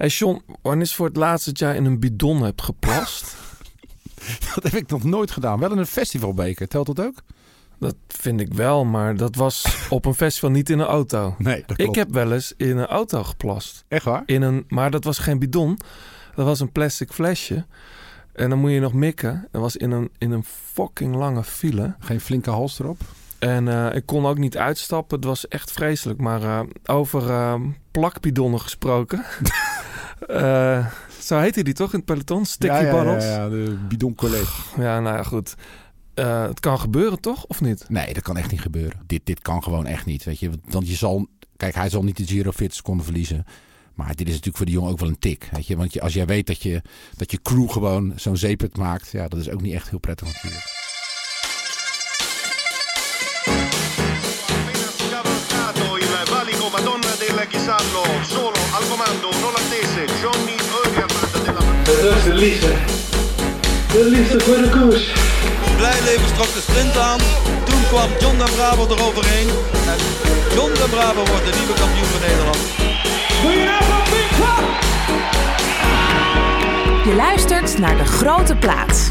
[0.00, 3.36] Hey John, wanneer is voor het laatst dat jij in een bidon hebt geplast?
[4.54, 5.60] Dat heb ik nog nooit gedaan.
[5.60, 6.68] Wel in een festivalbeker.
[6.68, 7.22] Telt dat ook?
[7.78, 11.34] dat vind ik wel, maar dat was op een festival niet in een auto.
[11.38, 13.84] Nee, dat Ik heb wel eens in een auto geplast.
[13.88, 14.22] Echt waar?
[14.26, 15.78] In een, maar dat was geen bidon.
[16.34, 17.66] Dat was een plastic flesje.
[18.32, 19.48] En dan moet je nog mikken.
[19.50, 21.94] Dat was in een, in een fucking lange file.
[21.98, 23.00] Geen flinke hals erop?
[23.38, 25.16] En eh, ik kon ook niet uitstappen.
[25.16, 26.20] Het was echt vreselijk.
[26.20, 27.54] Maar eh, over uh,
[27.90, 29.24] plakbidonnen gesproken.
[30.32, 30.86] Eh,
[31.20, 32.44] zo heette die toch in het peloton?
[32.44, 33.02] Sticky ja, ja?
[33.02, 34.62] Ja, ja, de bidon college.
[34.76, 35.54] Ja, nou ja, goed.
[36.14, 37.44] Eh, het kan gebeuren, toch?
[37.44, 37.84] Of niet?
[37.88, 39.00] Nee, dat kan echt niet gebeuren.
[39.06, 40.24] Dit, dit kan gewoon echt niet.
[40.24, 41.26] Weet je, want je zal.
[41.56, 43.44] Kijk, hij zal niet de Giro 40 seconden verliezen.
[43.94, 45.48] Maar dit is natuurlijk voor de jongen ook wel een tik.
[45.52, 45.76] Weet je?
[45.76, 46.82] Want je, als jij weet dat je,
[47.16, 49.10] dat je crew gewoon zo'n zeepert maakt.
[49.10, 50.89] Ja, dat is ook niet echt heel prettig natuurlijk.
[57.40, 62.72] Solo al comando un olandese, Johnny Eugerman della is de liefde.
[63.92, 65.12] De liefde voor de koers.
[65.76, 67.18] Blijlevens trok de sprint aan.
[67.64, 69.48] Toen kwam John de Bravo eroverheen.
[69.86, 69.98] En
[70.54, 72.58] John de Bravo wordt de nieuwe kampioen van Nederland.
[77.04, 79.10] Je luistert naar De Grote Plaats.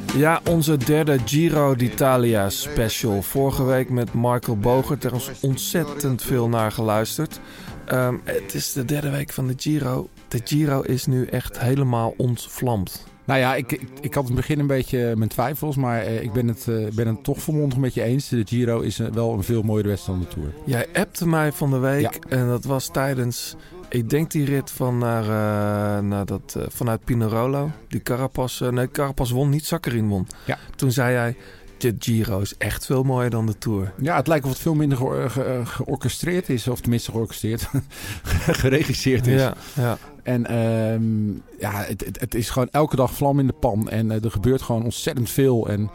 [0.15, 3.21] Ja, onze derde Giro d'Italia special.
[3.21, 5.03] Vorige week met Michael Bogert.
[5.03, 7.39] Er is ontzettend veel naar geluisterd.
[7.85, 10.09] Ehm, het is de derde week van de Giro.
[10.27, 13.05] De Giro is nu echt helemaal ontvlamd.
[13.25, 15.75] Nou ja, ik, ik, ik had in het begin een beetje mijn twijfels.
[15.75, 18.29] Maar eh, ik ben het, eh, ben het toch volmondig met je eens.
[18.29, 20.53] De Giro is eh, wel een veel mooiere wedstrijd dan de Tour.
[20.65, 23.55] Jij appte mij van de week en dat was tijdens,
[23.91, 27.71] ik denk die rit van naar, eh, naar dat, eh, vanuit Pinerolo.
[27.87, 30.27] Die Carapaz, eh, nee Carapaz won, niet Sakharin won.
[30.45, 30.57] Ja.
[30.75, 31.35] Toen zei jij,
[31.77, 33.93] de Giro is echt veel mooier dan de Tour.
[34.01, 36.67] Ja, het lijkt of het veel minder ge- ge- georchestreerd is.
[36.67, 37.69] Of tenminste georchestreerd.
[38.63, 39.41] geregisseerd is.
[39.41, 39.97] Ja, ja.
[40.23, 43.89] En ehm, ja, het, het, het is gewoon elke dag vlam in de pan.
[43.89, 45.67] En er gebeurt gewoon ontzettend veel.
[45.69, 45.89] En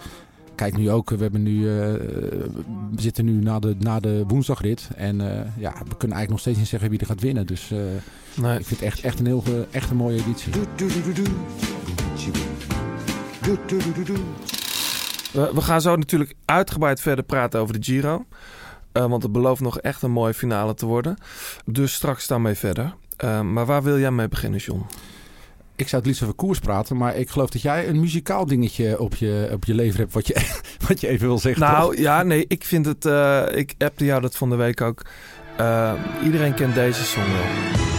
[0.57, 1.75] kijk nu ook, we, hebben nu, eh,
[2.93, 4.89] we zitten nu na de, na de woensdagrit.
[4.97, 7.47] En eh, ja, we kunnen eigenlijk nog steeds niet zeggen wie er gaat winnen.
[7.47, 7.79] Dus eh,
[8.35, 8.59] Nee.
[8.59, 10.53] ik vind het echt, echt een heel echt een mooie editie.
[15.33, 18.25] We, we gaan zo natuurlijk uitgebreid verder praten over de Giro.
[18.93, 21.17] Eh, want het belooft nog echt een mooie finale te worden.
[21.65, 22.95] Dus straks daarmee verder.
[23.17, 24.85] Eh, maar waar wil jij mee beginnen, John?
[25.77, 26.97] Ik zou het liefst over koers praten.
[26.97, 30.13] Maar ik geloof dat jij een muzikaal dingetje op je, op je lever hebt.
[30.13, 30.47] Wat je,
[30.89, 31.67] wat je even wil zeggen.
[31.67, 31.77] toch?
[31.77, 33.05] Nou ja, nee, ik vind het.
[33.07, 35.03] eh, ik appte jou dat van de week ook.
[35.57, 35.93] Eh,
[36.25, 37.96] iedereen kent deze song wel.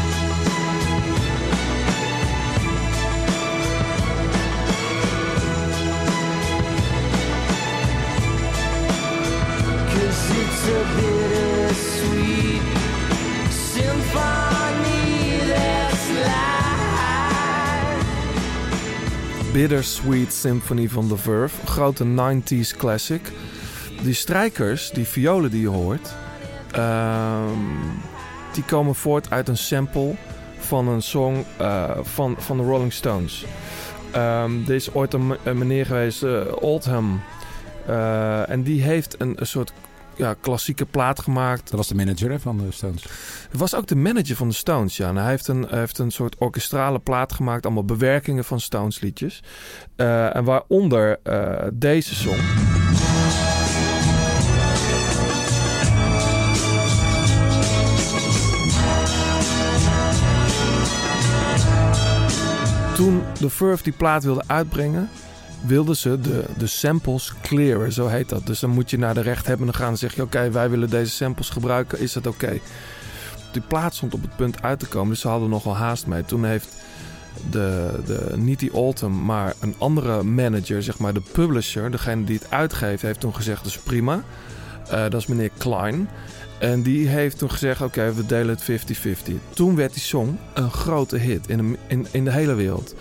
[19.58, 21.62] Bittersweet Symphony van The Verve.
[21.62, 23.22] Een grote 90s classic.
[24.04, 26.14] Die strijkers, die violen die je hoort,
[26.72, 27.54] ehm,
[28.54, 30.16] die komen voort uit een sample
[30.58, 33.46] van een song eh, van, van de Rolling Stones.
[34.12, 37.22] Ehm er is ooit een, me- een meneer geweest, eh, Oldham.
[37.86, 39.72] Eh, en die heeft een soort
[40.18, 41.64] ja, klassieke plaat gemaakt.
[41.64, 43.04] Dat was de manager hè, van de Stones.
[43.50, 45.10] Hij was ook de manager van de Stones, ja.
[45.10, 49.00] En hij heeft een, hij heeft een soort orkestrale plaat gemaakt, allemaal bewerkingen van Stones
[49.00, 49.44] liedjes.
[49.96, 52.40] Eh, en waaronder eh, deze song.
[62.96, 65.10] Toen de Verve die plaat wilde uitbrengen,
[65.66, 68.46] wilden ze de, de samples clearen, zo heet dat.
[68.46, 70.22] Dus dan moet je naar de rechthebbende gaan en zeg je...
[70.22, 72.60] oké, wij willen deze samples gebruiken, is dat oké?
[73.52, 76.26] Die plaat stond op het punt uit te komen, dus ze hadden nogal haast mee.
[76.26, 76.68] Toen heeft
[77.50, 81.92] de, de, niet die Altum, maar een andere manager, zeg maar de publisher...
[81.92, 84.24] degene die het uitgeeft, heeft toen gezegd, dat is prima.
[84.90, 86.10] Eh, dat is meneer Klein.
[86.60, 88.92] En die heeft toen gezegd, oké, we delen het
[89.32, 89.34] 50-50.
[89.50, 92.96] Toen werd die song een grote hit in in, in de hele wereld.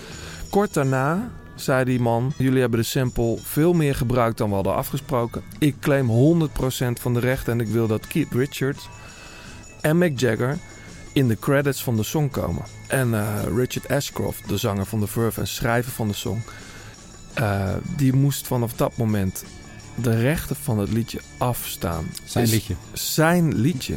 [0.51, 4.75] Kort daarna zei die man, jullie hebben de sample veel meer gebruikt dan we hadden
[4.75, 5.43] afgesproken.
[5.59, 6.49] Ik claim 100%
[7.01, 8.89] van de rechten en ik wil dat Keith Richards
[9.81, 10.59] en Mick Jagger
[11.13, 12.65] in de credits van de song komen.
[12.87, 16.43] En eh, Richard Ashcroft, de zanger van The Verve en schrijver van de song,
[17.35, 19.45] eh, die moest vanaf dat moment
[19.95, 22.07] de rechten van het liedje afstaan.
[22.25, 22.75] Zijn Is liedje.
[22.93, 23.95] Zijn liedje.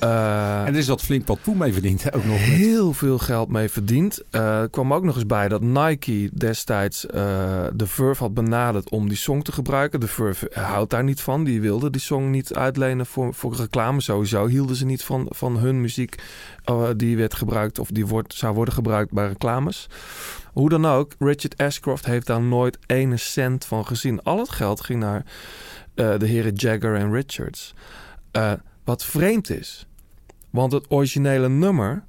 [0.00, 2.32] Eh, En er is wat flink wat poe mee verdiend, ook nog.
[2.38, 4.22] met- heel veel geld mee verdiend.
[4.30, 9.08] Er kwam ook nog eens bij dat Nike destijds eh, de Verve had benaderd om
[9.08, 10.00] die song te gebruiken.
[10.00, 11.44] De Verve houdt daar niet van.
[11.44, 14.00] Die wilde die song niet uitlenen voor, voor reclame.
[14.00, 16.14] Sowieso hielden ze niet van, van hun muziek
[16.96, 19.86] die werd gebruikt of die wordt, zou worden gebruikt bij reclames.
[20.52, 24.22] Hoe dan ook, Richard Ashcroft heeft daar nooit ene cent van gezien.
[24.22, 25.24] Al het geld ging naar
[25.94, 27.74] de heren Jagger en Richards.
[28.84, 29.86] Wat vreemd is,
[30.50, 32.04] want het originele nummer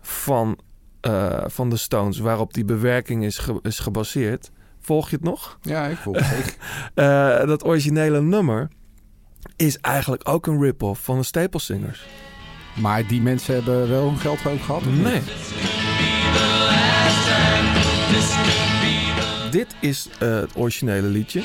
[0.00, 0.58] van,
[1.00, 4.50] eh, van de Stones, waarop die bewerking is, ge- is gebaseerd,
[4.80, 5.58] volg je het nog?
[5.62, 6.56] Ja, ik volg het.
[6.94, 8.68] Eh, dat originele nummer
[9.56, 12.06] is eigenlijk ook een rip-off van de Staple Singers.
[12.76, 14.84] Maar die mensen hebben wel hun geld ook gehad?
[14.84, 15.20] Nee.
[19.50, 21.42] Dit is eh, het originele liedje.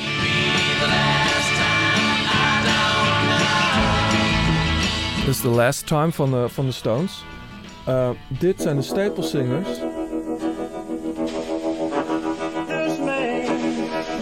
[5.26, 7.24] This is the last time van de, van de Stones.
[7.86, 9.68] Eh, dit zijn de Staple Singers.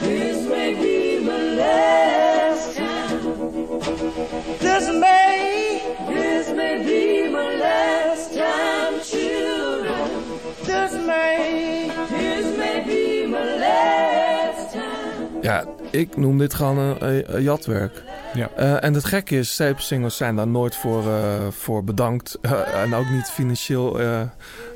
[0.01, 3.19] This may be my last time.
[4.59, 10.09] This may, this may be my last time, children.
[10.63, 15.41] This may, this may be my last time.
[15.41, 18.03] Ja, ik noem dit gewoon een, een- een jatwerk.
[18.33, 18.49] Ja.
[18.55, 22.37] Eh, en het gekke is, Singers zijn daar nooit voor, eh, voor bedankt.
[22.41, 23.99] Eh, en ook niet financieel.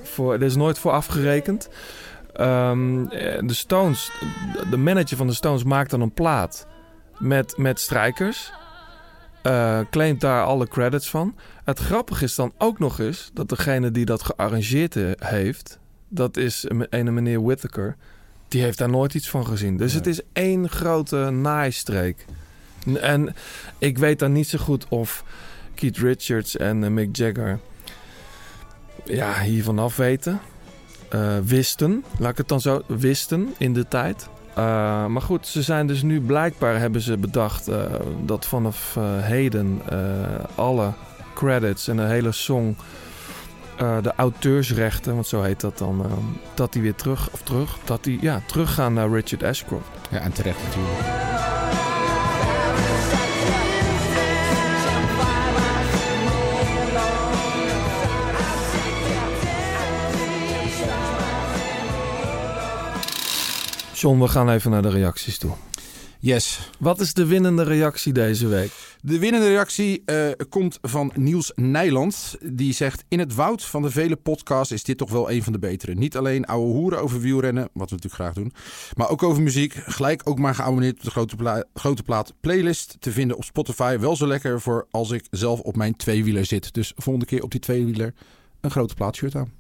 [0.04, 1.69] voor, er is nooit voor afgerekend.
[2.33, 4.12] Ehm, eh, de Stones,
[4.69, 6.68] de manager van de Stones maakt dan een plaat
[7.18, 8.51] met, met strijkers.
[9.89, 11.36] Claimt daar alle credits van.
[11.63, 16.65] Het grappige is dan ook nog eens dat degene die dat gearrangeerd heeft, dat is
[16.68, 17.95] een ene meneer Whittaker,
[18.48, 19.77] die heeft daar nooit iets van gezien.
[19.77, 19.98] Dus Nee.
[20.01, 22.25] het is één grote naaistreek.
[22.95, 23.36] En
[23.78, 25.24] ik weet dan niet zo goed of
[25.78, 27.60] Keith Richards en eh, Mick Jagger
[29.04, 30.39] ja, hiervan af weten.
[31.10, 34.30] Eh, wisten, laat ik het dan zo, wisten in de tijd.
[34.56, 37.69] Eh, maar goed, ze zijn dus nu blijkbaar hebben ze bedacht
[38.25, 39.81] dat vanaf heden
[40.56, 40.94] alle
[41.36, 42.78] credits en de hele song,
[43.78, 46.06] de auteursrechten, want zo heet dat dan,
[46.54, 49.89] dat die weer terug, of terug, dat die ja, teruggaan naar Richard Ashcroft.
[50.10, 51.26] Ja, en terecht natuurlijk.
[63.99, 65.51] John, we gaan even naar de reacties toe.
[66.19, 66.71] Yes.
[66.79, 68.71] Wat is de winnende reactie deze week?
[69.01, 72.38] De winnende reactie eh, komt van Niels Nijland.
[72.41, 75.53] Die zegt: In het woud van de vele podcasts is dit toch wel een van
[75.53, 75.94] de betere.
[75.94, 78.51] Niet alleen ouwe hoeren over wielrennen, wat we natuurlijk graag doen.
[78.95, 79.73] Maar ook over muziek.
[79.73, 82.95] Gelijk ook maar geabonneerd op de grote, pla- grote plaat playlist.
[83.00, 83.97] Te vinden op Spotify.
[83.97, 86.73] Wel zo lekker voor als ik zelf op mijn tweewieler zit.
[86.73, 88.13] Dus volgende keer op die tweewieler
[88.61, 89.51] een grote plaat shirt aan.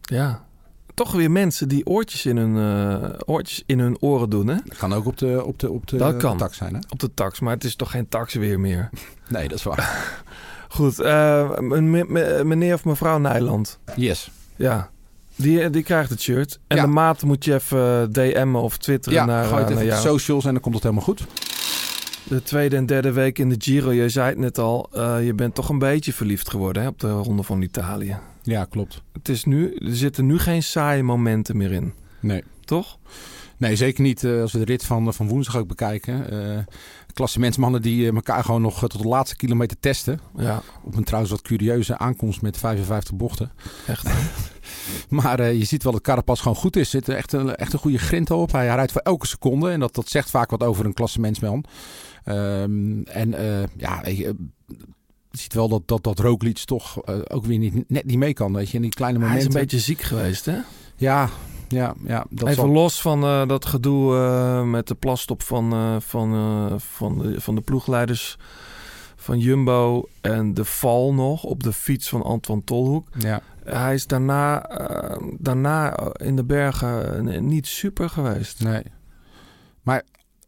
[0.00, 0.46] Ja,
[0.96, 2.56] toch weer mensen die oortjes in hun,
[3.02, 4.56] eh, oortjes in hun oren doen, hè?
[4.64, 6.32] Dat kan ook op de, op de, op de, Dat kan.
[6.32, 6.80] de tak zijn, hè?
[6.88, 8.88] Op de tax, maar het is toch geen tax weer meer.
[9.28, 10.22] Nee, dat is waar.
[10.68, 11.58] Goed, eh,
[12.44, 13.78] meneer of mevrouw Nijland.
[13.96, 14.30] Yes.
[14.56, 14.90] Ja,
[15.36, 16.58] die, die krijgt het shirt.
[16.66, 16.82] En Ja.
[16.82, 19.94] de maat moet je even DM'en of twitteren Ja, naar, gooi het eh, even naar
[19.94, 20.02] jou.
[20.02, 21.24] de socials en dan komt het helemaal goed.
[22.22, 25.34] De tweede en derde week in de Giro, je zei het net al, eh, je
[25.34, 28.16] bent toch een beetje verliefd geworden hè, op de Ronde van Italië.
[28.46, 29.02] Ja, klopt.
[29.12, 32.42] Het is nu, er zitten nu geen saaie momenten meer in, Nee.
[32.64, 32.98] toch?
[33.56, 36.30] Nee, zeker niet eh, als we de rit van, van woensdag ook bekijken.
[36.30, 36.64] Eh
[37.12, 40.20] klassementsmannen die eh, elkaar gewoon nog eh, tot de laatste kilometer testen.
[40.36, 43.52] Ja, Op een trouwens wat curieuze aankomst met 55 bochten.
[43.86, 44.08] echt.
[45.08, 46.94] Maar eh, je ziet wel dat Carapaz gewoon goed is.
[46.94, 48.52] Er zit echt een, echt een goede grind op.
[48.52, 49.70] Hij rijdt voor elke seconde.
[49.70, 51.64] En dat, dat zegt vaak wat over een klassementsman.
[52.24, 54.02] Ehm, en eh, ja,
[55.36, 58.32] je, ziet wel dat, dat, dat Roglic toch eh, ook weer niet, net niet mee
[58.32, 58.52] kan.
[58.52, 59.60] Weet je, in die kleine Hij is momenten.
[59.60, 60.58] een beetje ziek geweest, hè?
[60.96, 61.28] Ja,
[61.68, 62.24] ja, ja.
[62.30, 67.18] Dat Even zal- los van eh, dat gedoe eh, met de plastop van, van, van,
[67.18, 68.36] de, van de ploegleiders
[69.16, 73.08] van Jumbo en de val nog op de fiets van Antoine Tolhoek.
[73.18, 73.40] Ja.
[73.64, 74.62] Hij is daarna,
[75.38, 78.62] daarna in de bergen niet super geweest.
[78.62, 78.82] Nee.
[79.82, 80.02] Maar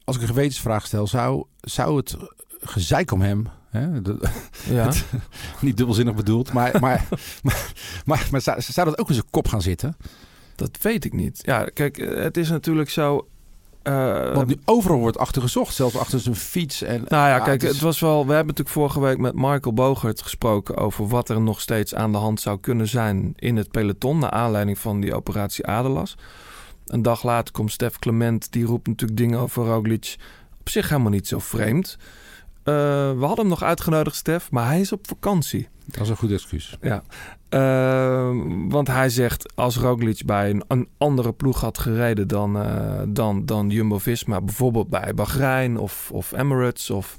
[0.04, 2.16] als ik een gewetensvraag stel, zou, zou het
[2.60, 4.28] gezeik om hem, hè, de-
[4.70, 4.92] Ja.
[5.60, 7.06] niet dubbelzinnig bedoeld, maar, maar,
[7.42, 7.72] maar,
[8.04, 9.96] maar, maar zou, zou dat ook in zijn kop gaan zitten?
[10.54, 11.40] Dat weet ik niet.
[11.44, 13.28] Ja, kijk, eh, het is natuurlijk zo.
[13.82, 16.82] eh, Want nu overal wordt achter gezocht, zelfs achter zijn fiets.
[16.82, 18.16] En, nou ja, kijk, het was wel.
[18.26, 22.12] We hebben natuurlijk vorige week met Michael Bogert gesproken over wat er nog steeds aan
[22.12, 24.18] de hand zou kunnen zijn in het peloton.
[24.18, 26.16] Naar aanleiding van die operatie Adelas.
[26.86, 30.16] Een dag later komt Stef Clement, die roept natuurlijk dingen over Roglic.
[30.60, 31.96] Op zich helemaal niet zo vreemd.
[32.68, 32.74] Eh,
[33.18, 35.68] we hadden hem nog uitgenodigd, Stef, maar hij is op vakantie.
[35.84, 36.76] Dat is een goed excuus.
[36.80, 37.02] Ja,
[37.48, 38.30] Eh,
[38.68, 43.46] want hij zegt als Roglic bij een, een andere ploeg had gereden dan, eh, dan,
[43.46, 47.16] dan Jumbo-Visma, bijvoorbeeld bij Bahrein of, of Emirates of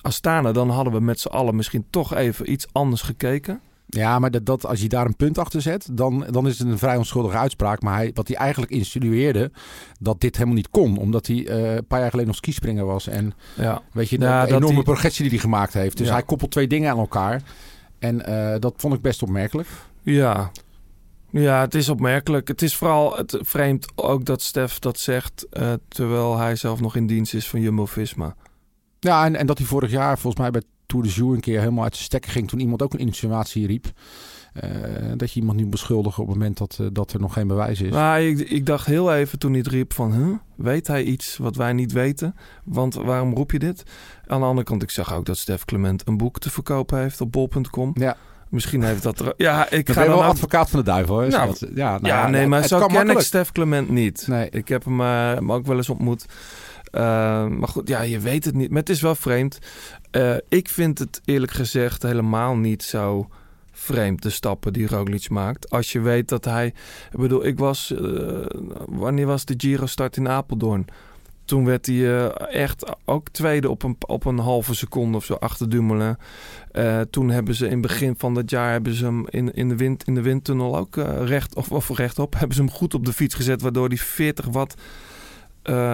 [0.00, 3.60] Astana, dan hadden we met z'n allen misschien toch even iets anders gekeken.
[3.86, 6.68] Ja, maar dat, dat, als je daar een punt achter zet, dan, dan is het
[6.68, 7.82] een vrij onschuldige uitspraak.
[7.82, 9.50] Maar hij, wat hij eigenlijk insinueerde,
[10.00, 10.96] dat dit helemaal niet kon.
[10.98, 13.06] Omdat hij eh, een paar jaar geleden nog skispringer was.
[13.06, 15.96] En Ja, weet je, de enorme progressie die hij gemaakt heeft.
[15.96, 16.12] Dus Ja.
[16.12, 17.42] hij koppelt twee dingen aan elkaar.
[17.98, 19.68] En eh, dat vond ik best opmerkelijk.
[20.02, 20.50] ja.
[21.30, 22.48] Ja, het is opmerkelijk.
[22.48, 26.96] Het is vooral het vreemd ook dat Stef dat zegt, eh, terwijl hij zelf nog
[26.96, 28.34] in dienst is van Jumbo-Visma.
[29.00, 31.58] Ja, en, en dat hij vorig jaar volgens mij bij Tour de Jour een keer
[31.58, 32.48] helemaal uit zijn stekken ging.
[32.48, 33.86] Toen iemand ook een insinuatie riep.
[34.52, 34.70] Eh,
[35.16, 37.80] dat je iemand nu beschuldigt op het moment dat, eh, dat er nog geen bewijs
[37.80, 37.90] is.
[37.92, 40.12] Maar ik, ik dacht heel even toen hij het riep van...
[40.14, 42.34] Huh, weet hij iets wat wij niet weten?
[42.64, 43.82] Want waarom roep je dit?
[44.26, 47.20] Aan de andere kant, ik zag ook dat Stef Clement een boek te verkopen heeft
[47.20, 47.90] op bol.com.
[47.94, 48.16] Ja.
[48.48, 49.20] Misschien heeft dat...
[49.20, 51.18] Er, ja, ik Dan ga ben wel aan- advocaat van de duivel.
[51.18, 51.28] Hè?
[51.28, 53.20] Nou, Dat- ja, nou ja, nee, maar zo ken ik.
[53.20, 54.26] Stef Clement niet.
[54.28, 54.48] Nee.
[54.50, 56.26] Ik heb hem, hem ook wel eens ontmoet.
[56.92, 58.68] Maar goed, ja, je weet het niet.
[58.70, 59.58] Maar het is wel vreemd.
[60.16, 63.28] Eh, ik vind het eerlijk gezegd helemaal niet zo
[63.72, 65.70] vreemd, de stappen die Roglic maakt.
[65.70, 66.66] Als je weet dat hij...
[67.12, 67.90] Ik bedoel, ik was...
[67.92, 68.46] eh,
[68.86, 70.86] wanneer was de Giro-start in Apeldoorn?
[71.44, 75.34] Toen werd hij eh, echt ook tweede op een, op een halve seconde of zo
[75.34, 76.16] achter Dumoulin.
[77.10, 79.76] Toen hebben ze in het begin van dat jaar hebben ze hem in, in, de,
[79.76, 82.34] wind, in de windtunnel ook recht, of, of rechtop.
[82.38, 84.74] Hebben ze hem goed op de fiets gezet, waardoor hij 40 watt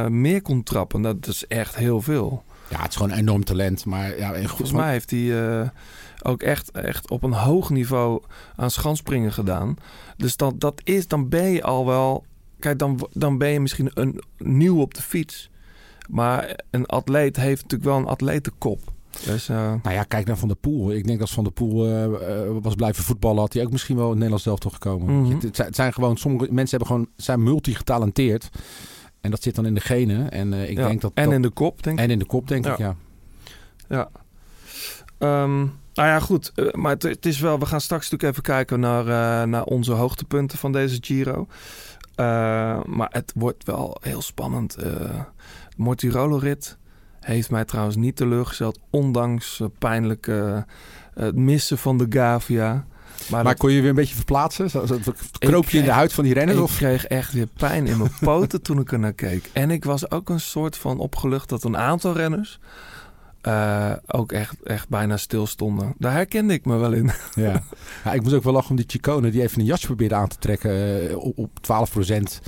[0.09, 1.03] meer kon trappen.
[1.03, 2.45] Dat is echt heel veel.
[2.73, 3.85] Ja, het is gewoon een enorm talent.
[3.85, 5.69] Maar ja, en goed, Volgens mij heeft hij eh,
[6.23, 8.23] ook echt, echt op een hoog niveau
[8.57, 9.77] aan schansspringen gedaan.
[10.17, 12.25] Dus dat, dat is, dan ben je al wel...
[12.59, 15.51] Kijk, dan, dan ben je misschien een nieuw op de fiets.
[16.09, 18.81] Maar een atleet heeft natuurlijk wel een atletenkop.
[19.25, 20.93] Dus, eh, Nou ja, kijk naar Van der Poel.
[20.93, 24.05] Ik denk dat Van der Poel eh, was blijven voetballen, had hij ook misschien wel
[24.05, 25.21] in het Nederlands zelf toch gekomen.
[25.21, 25.35] Mhm.
[25.41, 28.51] het, het zijn gewoon, sommige mensen hebben gewoon, zijn multigetalenteerd.
[29.23, 30.31] En dat zit dan in de genen.
[30.31, 30.87] En eh, ik ja.
[30.87, 32.05] denk dat en dat- in de kop, denk ik.
[32.05, 32.73] en in de kop, denk Ja.
[32.73, 34.09] ik, ja.
[35.19, 35.59] Ehm,
[35.95, 36.53] nou ja, goed.
[36.55, 37.59] Eh, maar het, het is wel...
[37.59, 41.47] We gaan straks natuurlijk even kijken naar, eh, naar onze hoogtepunten van deze Giro.
[42.87, 44.77] Maar het wordt wel heel spannend.
[45.77, 46.77] Mortirolo-rit
[47.21, 48.79] heeft mij trouwens niet teleurgesteld.
[48.91, 50.67] Ondanks pijnlijke
[51.15, 52.87] het missen van de Gavia.
[53.31, 54.71] Maar, Maar dat- kon je weer een beetje verplaatsen?
[55.39, 56.59] Kroop je in de huid van die renners?
[56.59, 56.77] ik Of?
[56.77, 59.51] kreeg echt weer pijn in mijn poten toen ik er naar keek.
[59.53, 62.59] En ik was ook een soort van opgelucht dat een aantal renners
[63.41, 65.95] eh, ook echt, echt bijna stil stonden.
[65.99, 67.11] Daar herkende ik me wel in.
[67.35, 67.63] Ja.
[68.05, 70.29] ja, ik moest ook wel lachen om die Chicone die even een jasje probeerde aan
[70.29, 72.41] te trekken eh, op, op 12%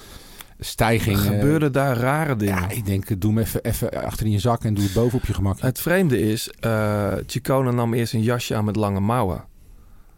[0.59, 1.16] stijging.
[1.19, 1.31] Er eh.
[1.31, 2.54] gebeurden daar rare dingen.
[2.61, 5.19] Ja, ik denk, doe hem even, even achter in je zak en doe het boven
[5.19, 5.61] op je gemak.
[5.61, 6.50] Het vreemde is,
[7.26, 9.45] Chicone nam eerst een jasje aan met lange mouwen.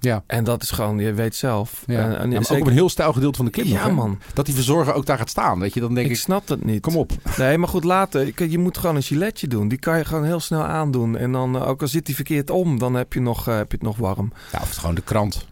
[0.01, 0.23] Ja.
[0.27, 1.83] En dat is gewoon, je weet zelf.
[1.87, 1.99] Ja.
[1.99, 4.19] En, en Ja, zeker- ook op een heel stijl gedeelte van de klim Ja man,
[4.35, 5.81] Dat die verzorger ook daar gaat staan, weet je.
[5.81, 6.81] Dan denk ik ik, snap dat niet.
[6.81, 7.13] kom op.
[7.39, 8.49] Nee, maar goed, later.
[8.51, 9.69] Je moet gewoon een giletje doen.
[9.69, 11.17] Die kan je gewoon heel snel aandoen.
[11.17, 13.71] En dan, eh, ook al zit die verkeerd om, dan heb je, nog, eh, heb
[13.71, 14.33] je het nog warm.
[14.53, 15.47] Ja, of het gewoon de krant.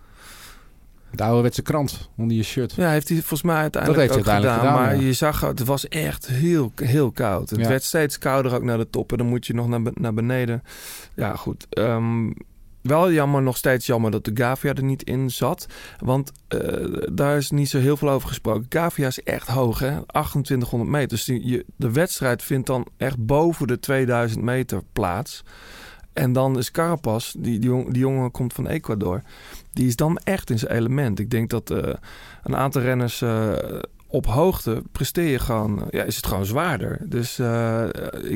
[1.11, 2.73] De ouderwetse krant onder je shirt.
[2.75, 4.75] Ja, heeft hij volgens mij uiteindelijk heeft hij uiteindelijk gedaan.
[4.85, 5.07] gedaan, maar ja.
[5.09, 7.51] je zag, het was echt heel, heel koud.
[7.51, 7.69] Het Ja.
[7.69, 9.13] werd steeds kouder ook naar de top.
[9.13, 10.63] En dan moet je nog naar, naar beneden.
[11.15, 11.67] Ja, goed.
[11.71, 12.31] Ehm,
[12.85, 15.67] wel jammer, nog steeds jammer dat de Gavia er niet in zat.
[15.99, 16.59] Want eh,
[17.13, 18.67] daar is niet zo heel veel over gesproken.
[18.69, 19.99] Gavia is echt hoog, hè?
[20.07, 21.09] 2800 meter.
[21.09, 25.43] Dus je, de wedstrijd vindt dan echt boven de 2000 meter plaats.
[26.13, 29.23] En dan is Carapaz, die, die, jong- die jongen komt van Ecuador.
[29.73, 31.19] Die is dan echt in zijn element.
[31.19, 31.95] Ik denk dat eh,
[32.43, 33.53] een aantal renners eh,
[34.07, 36.99] op hoogte presteer je gewoon, ja, is het gewoon zwaarder.
[37.09, 37.37] Dus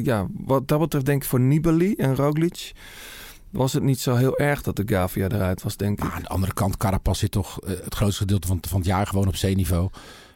[0.03, 2.73] ja, wat dat betreft denk ik voor Nibali en Roglic
[3.51, 6.05] was het niet zo heel erg dat de Gavia eruit was, denk ik.
[6.05, 8.87] Maar aan de andere kant, Carapaz zit toch eh, het grootste gedeelte van, van het
[8.87, 9.89] jaar gewoon op zeeniveau.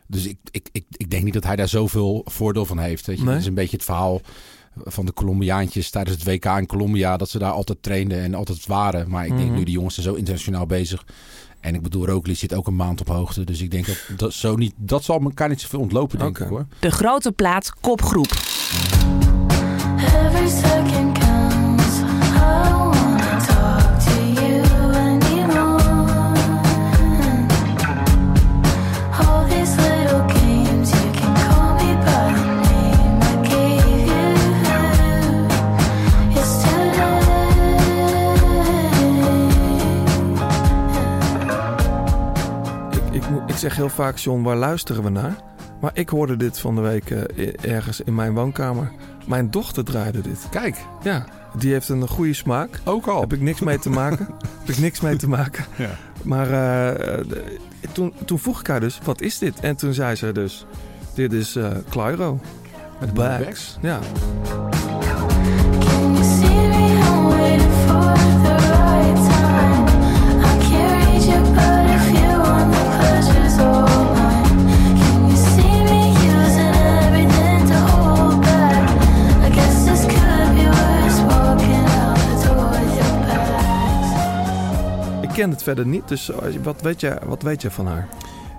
[0.07, 3.07] Dus ik, ik, ik, ik denk niet dat hij daar zoveel voordeel van heeft.
[3.07, 3.23] Weet je?
[3.25, 3.33] Nee?
[3.33, 4.21] Dat is een beetje het verhaal
[4.85, 7.17] van de Colombiaantjes tijdens het WK in Colombia.
[7.17, 9.11] Dat ze daar altijd trainden en altijd waren.
[9.11, 9.59] Maar ik denk Mhm.
[9.59, 11.05] nu, die jongens zijn zo internationaal bezig.
[11.61, 13.45] En ik bedoel, Roglic zit ook een maand op hoogte.
[13.45, 16.47] Dus ik denk dat dat, zo niet, dat zal elkaar niet zoveel ontlopen, denk ik
[16.49, 16.67] hoor.
[16.79, 18.31] De grote plaat kopgroep.
[20.27, 21.12] Every second
[43.63, 45.37] zeg heel vaak, John, waar luisteren we naar?
[45.81, 48.91] Maar ik hoorde dit van de week eh, ergens in mijn woonkamer.
[49.27, 50.47] Mijn dochter draaide dit.
[50.51, 51.25] Kijk, Ja,
[51.59, 52.81] die heeft een goede smaak.
[52.85, 53.21] ook al.
[53.21, 54.27] Heb ik niks mee te maken.
[54.61, 55.65] heb ik niks mee te maken.
[55.77, 55.91] Ja.
[56.23, 57.45] Maar eh, de-
[57.93, 59.61] toen, toen vroeg ik haar dus, wat is dit?
[59.61, 60.67] En toen zei ze dus,
[61.15, 62.41] dit is eh Clyro.
[63.01, 63.79] Met bags.
[63.81, 63.99] Ja.
[85.33, 88.09] Ik ken het verder niet, dus je- wat weet jij, wat weet jij van haar?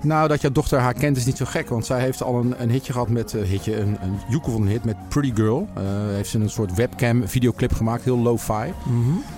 [0.04, 1.70] Nou, dat jouw dochter haar kent is niet zo gek.
[1.70, 3.34] Want zij heeft al een, een hitje gehad met...
[3.34, 5.68] eh, hitje, een, een joekel van een hit met Pretty Girl.
[5.76, 5.84] Eh,
[6.16, 8.04] heeft ze een soort webcam videoclip gemaakt.
[8.04, 8.74] Heel lo-fi.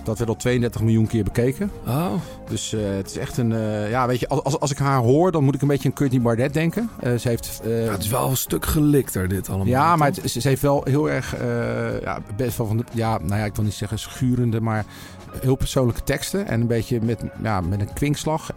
[0.03, 1.71] Dat werd al 32 miljoen keer bekeken.
[1.87, 2.11] Oh,
[2.49, 3.49] Dus eh, het is echt een...
[3.89, 6.21] ja, weet je, als- als, ik haar hoor, dan moet ik een beetje aan Courtney
[6.21, 6.89] Barnett denken.
[7.01, 7.61] Ze heeft...
[7.63, 9.67] ja, het is wel een stuk gelikter dit allemaal.
[9.67, 11.35] ja, maar het- ze, heeft wel heel erg,
[12.03, 14.85] ja, best wel van de, ja, nou ja, ik wil niet zeggen schurende, maar
[15.41, 16.47] heel persoonlijke teksten.
[16.47, 18.51] En een beetje met, ja, met een kwinkslag,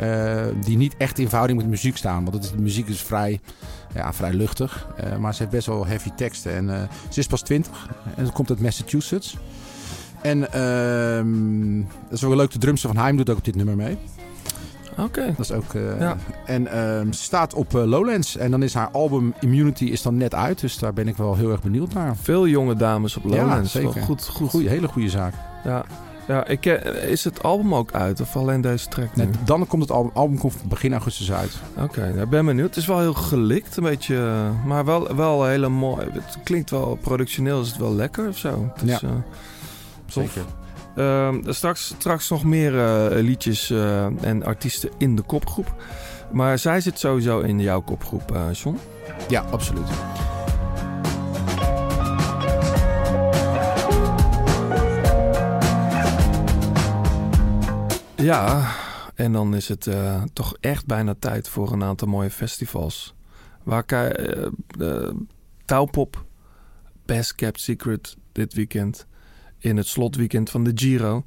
[0.65, 2.23] die niet echt in verhouding met de muziek staan.
[2.25, 3.41] Want het is, de muziek is vrij,
[3.95, 6.53] ja, vrij luchtig, eh, maar ze heeft best wel heavy teksten.
[6.55, 9.37] En eh, ze is pas 20 en ze komt uit Massachusetts.
[10.23, 13.77] En ehm, dat is wel leuk, de drumster van Heim doet ook op dit nummer
[13.77, 13.99] mee.
[14.97, 15.27] Oké.
[15.27, 15.75] Dat is ook.
[15.75, 16.17] eh, Ja.
[16.47, 18.37] En ehm, ze staat op Lowlands.
[18.37, 20.61] En dan is haar album Immunity is dan net uit.
[20.61, 22.17] Dus daar ben ik wel heel erg benieuwd naar.
[22.17, 23.73] Veel jonge dames op Ja, Lowlands.
[23.73, 23.95] zeker.
[23.95, 24.51] Wel Goed, goed.
[24.51, 25.35] Goeie, hele goede zaak.
[25.65, 25.85] Ja,
[26.29, 29.29] ja ik, ken- is het album ook uit of alleen deze track nu?
[29.45, 31.53] Dan komt het album, album komt begin augustus uit.
[31.83, 32.69] Oké, nou, ik ben benieuwd.
[32.69, 36.07] Het is wel heel gelikt, een beetje, eh, maar wel, wel hele mooi.
[36.13, 38.71] Het klinkt wel productioneel, is het wel lekker of zo.
[38.75, 39.09] Het is, Ja.
[39.09, 39.15] eh.
[40.07, 40.43] Zeker.
[40.97, 45.75] Ehm, straks, straks nog meer eh, liedjes eh, en artiesten in de kopgroep.
[46.33, 48.79] Maar zij zit sowieso in jouw kopgroep, eh John.
[49.29, 49.89] Ja, absoluut.
[58.23, 58.75] Ja,
[59.15, 63.15] en dan is het eh, toch echt bijna tijd voor een aantal mooie festivals.
[63.63, 65.11] Waar eh,
[65.65, 66.25] Touwpop,
[67.07, 69.07] Best Kept Secret dit weekend.
[69.59, 71.25] In het slotweekend van de Giro.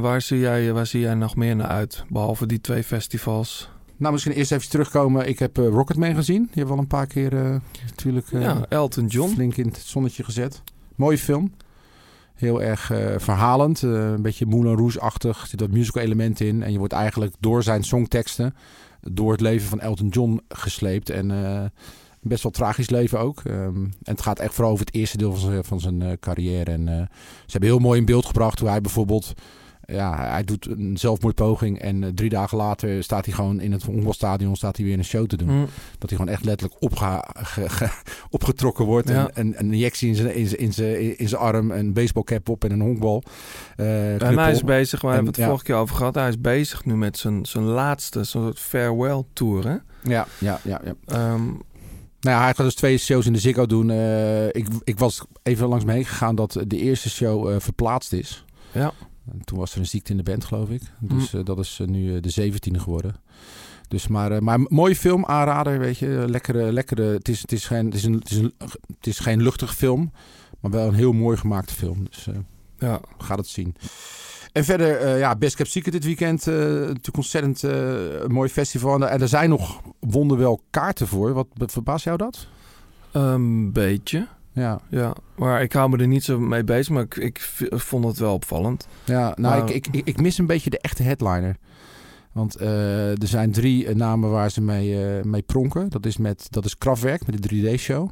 [0.00, 2.04] Waar, zie jij, waar zie jij nog meer naar uit?
[2.08, 3.70] Behalve die twee festivals.
[3.96, 5.28] Nou, misschien eerst even terugkomen.
[5.28, 6.42] Ik heb Rocketman gezien.
[6.42, 9.32] Die hebben we al een paar keer natuurlijk ja, Elton John.
[9.32, 10.62] flink in het zonnetje gezet.
[10.94, 11.52] Mooie film.
[12.36, 13.82] Heel erg eh, verhalend.
[13.82, 15.40] eh, een beetje Moulin Rouge-achtig.
[15.42, 16.62] Er zit wat musical element in.
[16.62, 18.54] En je wordt eigenlijk door zijn songteksten...
[19.00, 21.10] door het leven van Elton John gesleept.
[21.10, 21.64] En eh,
[22.20, 23.40] best wel tragisch leven ook.
[23.44, 26.70] Ehm, en het gaat echt vooral over het eerste deel van zijn, van zijn carrière.
[26.70, 26.86] En
[27.46, 29.34] ze hebben heel mooi in beeld gebracht hoe hij bijvoorbeeld...
[29.86, 33.82] Ja, hij doet een zelfmoordpoging en eh, drie dagen later staat hij gewoon in het
[33.82, 35.48] honkbalstadion staat hij weer een show te doen.
[35.48, 35.64] Hm.
[35.98, 37.90] Dat hij gewoon echt letterlijk opga, ge- ge-
[38.30, 39.08] opgetrokken wordt.
[39.08, 39.30] Ja.
[39.34, 42.48] En, en een injectie in zijn, in, zijn, in, zijn, in zijn arm, een baseballcap
[42.48, 43.22] op en een honkbal.
[43.76, 45.46] eh, En hij is bezig, we En, hebben het ja.
[45.46, 46.14] vorige keer over gehad.
[46.14, 49.64] Hij is bezig nu met zijn, zijn laatste, soort farewell tour.
[49.68, 49.76] Hè?
[50.10, 50.80] Ja, ja, ja.
[50.84, 50.94] ja.
[51.06, 51.44] Ehm,
[52.20, 53.90] Nou ja, hij gaat dus twee shows in de Ziggo doen.
[53.90, 58.44] Eh, ik, ik was even langs me heen gegaan dat de eerste show verplaatst is.
[58.72, 58.92] Ja.
[59.32, 60.82] En toen was er een ziekte in de band, geloof ik.
[61.00, 63.14] Dus eh, dat is eh, nu eh, de zeventiende geworden.
[63.88, 66.24] Dus maar, maar mooie film, aanrader, weet je.
[66.28, 67.02] Lekkere, lekkere.
[67.02, 68.54] Het is, het is, geen, het is, een, het is, een,
[68.96, 70.12] het is geen luchtig film,
[70.60, 72.04] maar wel een heel mooi gemaakte film.
[72.10, 72.28] Dus
[72.78, 73.00] ja.
[73.18, 73.74] gaat het zien.
[74.52, 76.46] En verder, ja, Best Kept Secret dit weekend.
[76.46, 78.94] eh natuurlijk ontzettend een mooi festival.
[78.94, 81.32] En er- En er zijn nog wonderwel kaarten voor.
[81.32, 82.46] Wat verbaast jou dat?
[83.12, 84.26] Een beetje.
[84.56, 87.40] Ja, Ja, maar ik hou me er niet zo mee bezig, maar ik, ik
[87.70, 88.86] vond het wel opvallend.
[89.04, 91.56] ja nou, ik, ik, ik, mis een beetje de echte headliner.
[92.32, 95.88] Want eh, er zijn drie eh, namen waar ze mee, eh, mee pronken.
[95.88, 98.10] Dat is, met, dat is Kraftwerk met de 3D-show.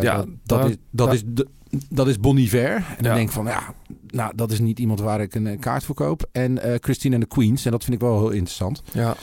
[0.00, 1.48] Ja, dat, is, dat, is, de-
[1.90, 2.74] dat is Bon Iver.
[2.74, 3.14] En dan Ja.
[3.14, 3.74] denk ik van, ja,
[4.06, 6.28] nou, dat is niet iemand waar ik een kaart voor koop.
[6.32, 7.64] En Christine en de Queens.
[7.64, 8.82] En dat vind ik wel heel interessant.
[8.92, 9.14] Ja,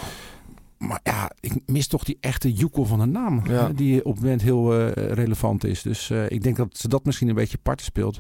[0.78, 3.42] Maar ja, ik mis toch die echte joekel van een naam.
[3.48, 3.68] Ja.
[3.68, 5.82] hè, Die op het moment heel eh, relevant is.
[5.82, 8.20] Dus eh, ik denk dat ze dat misschien een beetje apart speelt.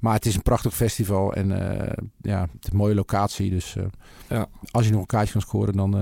[0.00, 1.32] Maar het is een prachtig festival.
[1.34, 3.50] En eh, ja, het is een mooie locatie.
[3.50, 3.76] Dus
[4.28, 4.46] Ja.
[4.70, 5.92] als je nog een kaartje kan scoren, dan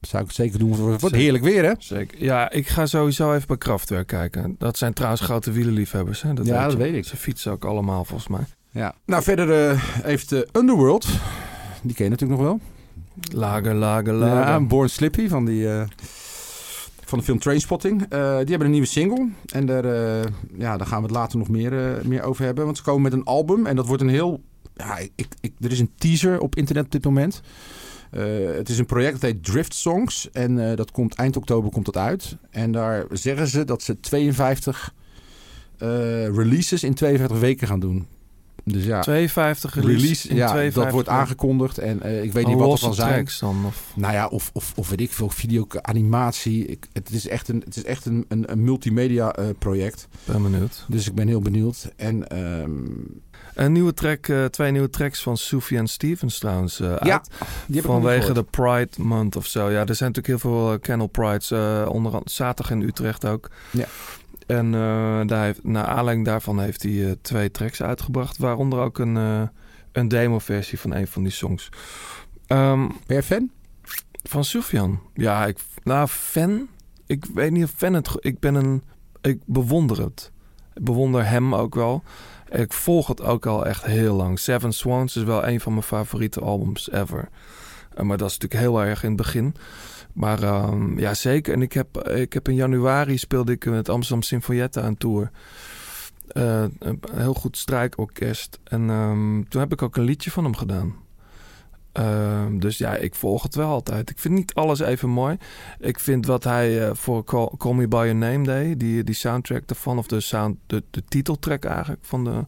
[0.00, 0.90] zou ik het zeker doen.
[0.90, 1.72] Het wordt heerlijk weer, hè?
[1.78, 2.22] zeker.
[2.24, 4.54] Ja, ik ga sowieso even bij Kraftwerk kijken.
[4.58, 6.22] Dat zijn trouwens grote wielerliefhebbers.
[6.22, 6.34] Hè?
[6.34, 6.78] Dat Ja, weet dat je.
[6.78, 7.04] weet ik.
[7.04, 8.44] Ze fietsen ook allemaal volgens mij.
[8.70, 8.94] Ja.
[9.06, 11.06] Nou, verder heeft Underworld.
[11.82, 12.60] Die ken je natuurlijk nog wel.
[13.32, 14.52] Lager, lager, lager.
[14.52, 15.82] Ja, Born Slippy van, die, eh,
[17.04, 18.02] van de film Trainspotting.
[18.02, 19.28] Eh die hebben een nieuwe single.
[19.52, 20.24] En daar, eh,
[20.58, 22.64] ja, daar gaan we het later nog meer, meer over hebben.
[22.64, 23.66] Want ze komen met een album.
[23.66, 24.40] En dat wordt een heel...
[24.76, 27.40] Ja, ik, ik, er is een teaser op internet op dit moment.
[28.56, 30.30] Het is een project dat heet Drift Songs.
[30.30, 32.36] En dat komt eind oktober komt dat uit.
[32.50, 34.94] En daar zeggen ze dat ze 52
[35.78, 38.06] eh, releases in 52 weken gaan doen.
[38.68, 41.78] Dus ja, 52 release, release, in ja 52 dat wordt aangekondigd.
[41.78, 43.28] En eh, ik weet niet wat er van zijn.
[43.40, 43.64] dan?
[43.66, 43.92] Of...
[43.94, 46.66] Nou ja, of, of, of weet ik veel, video, animatie.
[46.66, 50.08] Ik, het is echt een, het is echt een, een, een multimedia eh, project.
[50.24, 50.84] Ben benieuwd.
[50.88, 51.92] Dus ik ben heel benieuwd.
[51.96, 52.70] En ehm,
[53.54, 57.28] Een nieuwe track, eh, twee nieuwe tracks van Sufjan Stevens trouwens ja, uit.
[57.66, 59.70] die Vanwege de Pride Month of zo.
[59.70, 61.52] Ja, er zijn natuurlijk heel veel uh, Kennel Prides.
[61.52, 63.50] onder andere zaterdag in Utrecht ook.
[63.70, 63.86] Ja.
[64.46, 68.38] En eh, daar heeft, naar aanleiding daarvan heeft hij eh, twee tracks uitgebracht.
[68.38, 69.42] Waaronder ook een, eh,
[69.92, 71.68] een demo-versie van een van die songs.
[72.46, 73.50] Ehm, Ben jij fan?
[74.28, 75.00] van Sufjan.
[75.14, 76.68] Ja, ik, nou, fan.
[77.06, 78.16] Ik weet niet of fan het.
[78.18, 78.82] Ik ben een.
[79.20, 80.32] Ik bewonder het.
[80.74, 82.02] Ik bewonder hem ook wel.
[82.50, 84.38] Ik volg het ook al echt heel lang.
[84.38, 87.28] Seven Swans is wel een van mijn favoriete albums ever.
[88.02, 89.54] Maar dat is natuurlijk heel erg in het begin.
[90.16, 91.54] Maar ehm, ja, zeker.
[91.54, 95.30] En ik heb, ik heb in januari speelde ik met Amsterdam Sinfonietta een tour.
[96.28, 98.58] Eh, een heel goed strijkorkest.
[98.64, 100.94] En ehm, toen heb ik ook een liedje van hem gedaan.
[101.92, 104.10] Ehm, dus ja, ik volg het wel altijd.
[104.10, 105.36] Ik vind niet alles even mooi.
[105.78, 109.14] Ik vind wat hij eh, voor Call, Call Me By Your Name deed, die, die
[109.14, 112.44] soundtrack ervan, of de, sound, de, de titeltrack eigenlijk, van de,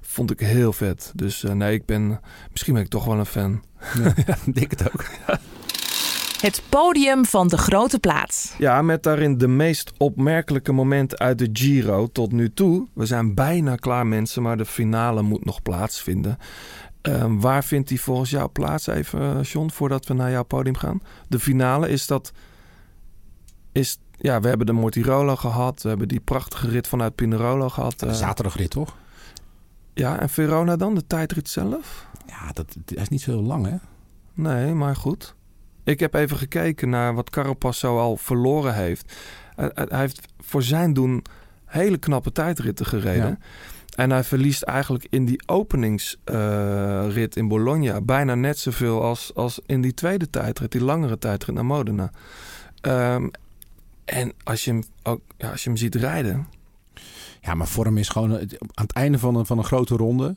[0.00, 1.12] vond ik heel vet.
[1.14, 2.20] Dus eh, nee, ik ben,
[2.50, 3.62] misschien ben ik toch wel een fan.
[4.02, 5.04] Ja, ik denk het ook.
[6.42, 8.54] Het podium van de grote plaats.
[8.58, 12.88] Ja, met daarin de meest opmerkelijke momenten uit de Giro tot nu toe.
[12.92, 16.38] We zijn bijna klaar mensen, maar de finale moet nog plaatsvinden.
[17.02, 20.76] Ehm, waar vindt die volgens jou plaats even, eh, John, voordat we naar jouw podium
[20.76, 21.02] gaan?
[21.28, 22.32] De finale is dat...
[23.72, 25.82] Is, ja, we hebben de Mortirolo gehad.
[25.82, 27.98] We hebben die prachtige rit vanuit Pinerolo gehad.
[27.98, 28.96] De eh, zaterdagrit, toch?
[29.94, 32.06] ja, en Verona dan, de tijdrit zelf?
[32.26, 33.76] Ja, dat, dat is niet zo heel lang, hè?
[34.34, 35.34] Nee, maar goed.
[35.84, 39.16] Ik heb even gekeken naar wat Carapaz zo al verloren heeft.
[39.54, 41.24] Hij, hij heeft voor zijn doen
[41.64, 43.28] hele knappe tijdritten gereden.
[43.28, 43.38] Ja.
[43.96, 49.80] En hij verliest eigenlijk in die openingsrit in Bologna bijna net zoveel als, als in
[49.80, 52.10] die tweede tijdrit, die langere tijdrit naar Modena.
[52.80, 53.28] Ehm,
[54.04, 56.46] en als je, hem ook, ja, als je hem ziet rijden,
[57.40, 58.32] Ja, maar vorm is gewoon...
[58.38, 60.36] Aan het einde van een, van een grote ronde...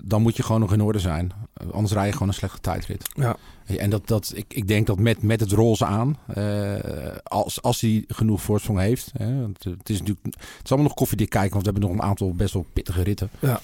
[0.00, 1.32] dan moet je gewoon nog in orde zijn.
[1.72, 3.10] Anders rij je gewoon een slechte tijdrit.
[3.14, 3.36] Ja.
[3.64, 6.18] En dat, dat, ik, ik denk dat met, met het roze aan...
[6.26, 9.10] eh, als, als hij genoeg voorsprong heeft...
[9.18, 11.52] Hè, want het, is natuurlijk, het is allemaal nog koffiedik kijken...
[11.52, 13.30] want we hebben nog een aantal best wel pittige ritten.
[13.38, 13.60] Ja.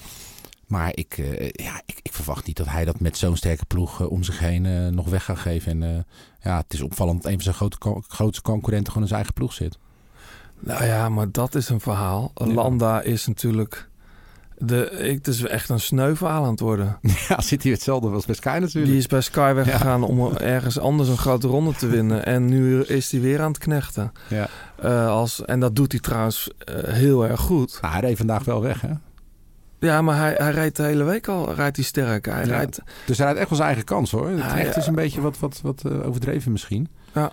[0.66, 4.00] Maar ik, eh, ja, ik, ik verwacht niet dat hij dat met zo'n sterke ploeg
[4.00, 5.82] eh, om zich heen nog weg gaat geven.
[5.82, 6.06] En
[6.42, 9.34] ja, het is opvallend dat een van zijn grote, grootste concurrenten gewoon in zijn eigen
[9.34, 9.78] ploeg zit.
[10.58, 12.32] Nou ja, maar dat is een verhaal.
[12.34, 12.46] Ja.
[12.46, 13.89] Landa is natuurlijk.
[14.62, 16.98] De, ik, het is echt een sneu verhaal aan het worden.
[17.28, 18.86] ja, zit hij hetzelfde als bij Sky natuurlijk.
[18.86, 19.54] Die is bij Sky Ja.
[19.54, 22.24] weggegaan om ergens anders een grote ronde te winnen.
[22.26, 24.12] En nu is hij weer aan het knechten.
[24.28, 24.48] Ja.
[24.82, 27.78] Eh, als, en dat doet hij trouwens eh, heel erg goed.
[27.80, 28.90] Hij reed vandaag wel weg, hè?
[29.78, 32.26] Ja, maar hij, hij rijdt de hele week al rijdt hij sterk.
[32.26, 32.50] Hij Ja.
[32.56, 34.28] rijdt, Dus hij rijdt echt wel zijn eigen kans, hoor.
[34.28, 34.74] Het Ah, ja.
[34.76, 36.88] is een beetje wat, wat, wat eh, overdreven misschien.
[37.14, 37.32] Ja.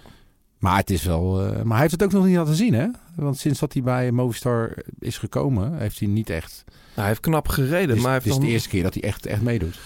[0.59, 1.41] Maar het is wel...
[1.45, 2.87] eh, maar hij heeft het ook nog niet laten zien, hè?
[3.15, 5.77] Want sinds dat hij bij Movistar is gekomen...
[5.77, 6.63] heeft hij niet echt...
[6.67, 7.87] nou, hij heeft knap gereden.
[7.87, 9.79] Het is, maar hij het is nog- de eerste keer dat hij echt, echt meedoet.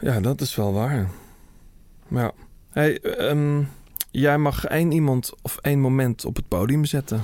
[0.00, 1.08] Ja, dat is wel waar.
[2.08, 2.32] Maar ja.
[2.70, 3.62] Hey, ehm,
[4.10, 7.20] jij mag één iemand of één moment op het podium zetten.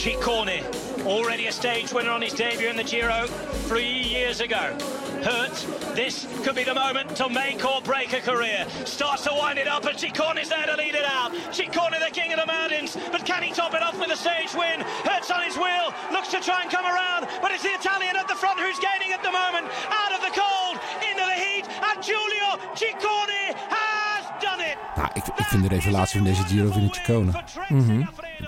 [0.00, 0.64] Ciccone,
[1.04, 3.26] already a stage winner on his debut in the Giro
[3.68, 4.72] three years ago.
[5.20, 5.52] Hurt,
[5.94, 8.64] this could be the moment to make or break a career.
[8.86, 11.32] Starts to wind it up, and Ciccone's there to lead it out.
[11.52, 14.54] Ciccone, the king of the mountains, but can he top it off with a stage
[14.54, 14.80] win?
[15.04, 18.26] Hurts on his wheel, looks to try and come around, but it's the Italian at
[18.26, 19.68] the front who's gaining at the moment.
[19.92, 24.78] Out of the cold, into the heat, and Giulio Ciccone has done it.
[24.96, 27.32] Nou, ik, ik vind de revelatie van deze Giro vind ik Ciccone.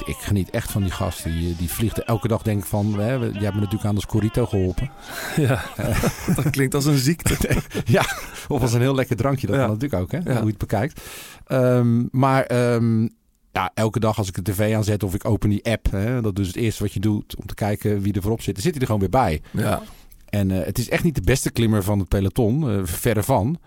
[0.06, 1.24] Ik geniet echt van die gast.
[1.24, 2.98] Die, die vliegt elke dag denk ik van...
[2.98, 4.90] Hè, jij hebt me natuurlijk aan de Scorito geholpen.
[5.36, 5.64] Ja,
[6.36, 7.36] dat klinkt als een ziekte.
[7.84, 8.04] ja,
[8.48, 9.46] of als een heel lekker drankje.
[9.46, 9.62] Dat Ja.
[9.62, 10.18] kan natuurlijk ook, hè?
[10.18, 10.24] Ja.
[10.36, 11.00] Hoe je het bekijkt.
[11.46, 13.02] Ehm, maar ehm,
[13.52, 15.90] ja, elke dag als ik de tv aanzet of ik open die app...
[15.90, 18.54] Hè, dat is het eerste wat je doet om te kijken wie er voorop zit.
[18.54, 19.40] Dan zit hij er gewoon weer bij.
[19.50, 19.82] Ja,
[20.28, 22.70] En eh, het is echt niet de beste klimmer van het peloton.
[22.70, 23.58] eh, verre van.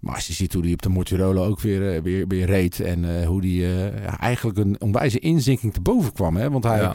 [0.00, 2.80] Maar als je ziet hoe hij op de Mortirolo ook weer, eh, weer, weer reed.
[2.80, 6.36] En eh, hoe hij eh, ja, eigenlijk een onwijze inzinking te boven kwam.
[6.36, 6.50] Hè?
[6.50, 6.94] Want hij, ja.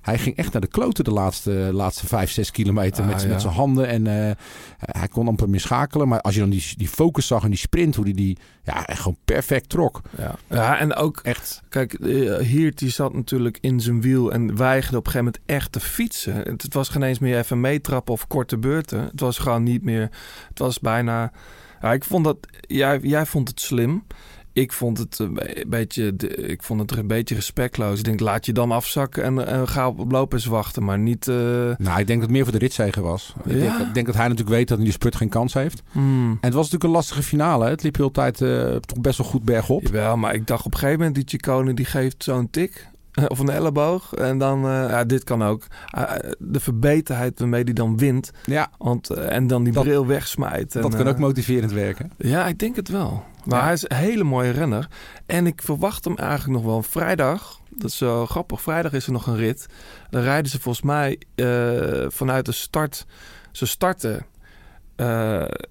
[0.00, 3.28] hij ging echt naar de kloten de laatste, laatste vijf, zes kilometer Ah, met, ja.
[3.28, 3.86] met zijn handen.
[3.86, 4.36] En
[4.78, 6.08] hij kon amper meer schakelen.
[6.08, 8.86] Maar als je dan die, die focus zag en die sprint, hoe hij die ja,
[8.86, 10.00] echt gewoon perfect trok.
[10.18, 10.34] Ja.
[10.48, 11.62] ja, en ook, Echt.
[11.68, 11.96] kijk,
[12.40, 15.80] Hiert die zat natuurlijk in zijn wiel en weigerde op een gegeven moment echt te
[15.80, 16.34] fietsen.
[16.34, 19.00] Het, het was geen eens meer even meetrappen of korte beurten.
[19.00, 20.10] Het was gewoon niet meer,
[20.48, 21.32] het was bijna,
[21.80, 24.04] Ja, ik vond dat, jij, jij vond het slim.
[24.52, 27.98] Ik vond het een be- beetje, de- ik vond het een beetje respectloos.
[27.98, 31.28] Ik denk, laat je dan afzakken en, en ga op Lopez wachten, maar niet...
[31.28, 31.34] eh,
[31.78, 33.34] Nou, ik denk dat het meer voor de ritzegen was.
[33.44, 35.82] Ik, denk, ik denk dat hij natuurlijk weet dat hij die spurt geen kans heeft.
[35.92, 36.30] hmm.
[36.30, 37.64] En het was natuurlijk een lastige finale.
[37.64, 37.70] hè.
[37.70, 39.82] Het liep heel de tijd eh, toch best wel goed bergop.
[39.82, 42.88] Jawel, maar ik dacht op een gegeven moment, die Chicone die geeft zo'n tik.
[43.28, 44.14] Of een elleboog.
[44.14, 45.62] En dan, eh, ja, dit kan ook.
[45.90, 48.30] Eh, de verbeterheid waarmee die dan wint.
[48.44, 50.74] Ja, Want, eh, en dan die Dat- bril wegsmijt.
[50.76, 52.12] En, dat kan ook motiverend werken.
[52.18, 53.24] Ja, ik denk het wel.
[53.44, 53.64] Maar Ja.
[53.64, 54.88] hij is een hele mooie renner.
[55.26, 57.60] En ik verwacht hem eigenlijk nog wel vrijdag.
[57.70, 58.62] Dat is zo grappig.
[58.62, 59.66] Vrijdag is er nog een rit.
[60.10, 61.18] Dan rijden ze volgens mij
[62.08, 63.06] vanuit de start.
[63.52, 64.26] Ze starten.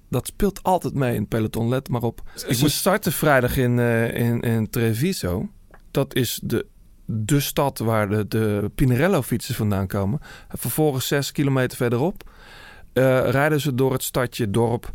[0.10, 1.70] dat speelt altijd mee in het peloton.
[1.70, 2.22] Let maar op.
[2.36, 3.80] Ze starten vrijdag in,
[4.14, 5.50] in, in Treviso.
[5.92, 6.66] Dat is de,
[7.12, 10.20] de stad waar de, de Pinarello-fietsers vandaan komen.
[10.48, 12.30] En vervolgens zes kilometer verderop
[12.94, 14.94] eh, rijden ze door het stadje, dorp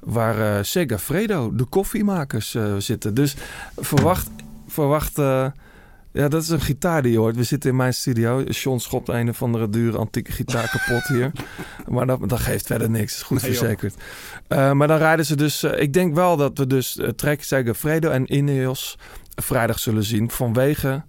[0.00, 3.14] waar eh Segafredo, de koffiemakers, eh, zitten.
[3.14, 3.36] Dus
[3.76, 4.28] verwacht,
[4.66, 5.16] verwacht
[6.12, 7.36] ja, dat is een gitaar die je hoort.
[7.36, 8.42] We zitten in mijn studio.
[8.42, 11.32] John schopt een of andere dure antieke gitaar kapot hier.
[11.88, 13.22] Maar dat, dat geeft verder niks.
[13.22, 13.94] goed Nee, verzekerd.
[14.48, 15.62] Maar dan rijden ze dus...
[15.62, 18.98] ik denk wel dat we dus uh, Trek, Segafredo en Ineos
[19.34, 20.30] vrijdag zullen zien.
[20.30, 21.04] Vanwege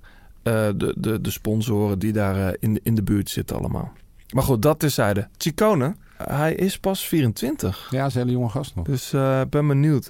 [0.52, 3.92] de, de, de sponsoren die daar eh, in, de, in de buurt zitten allemaal.
[4.34, 5.28] Maar goed, dat terzijde.
[5.38, 7.88] Chicone, hij is pas 24.
[7.92, 8.86] Ja, hij is een hele jonge gast nog.
[8.86, 10.06] Dus eh, ik ben benieuwd.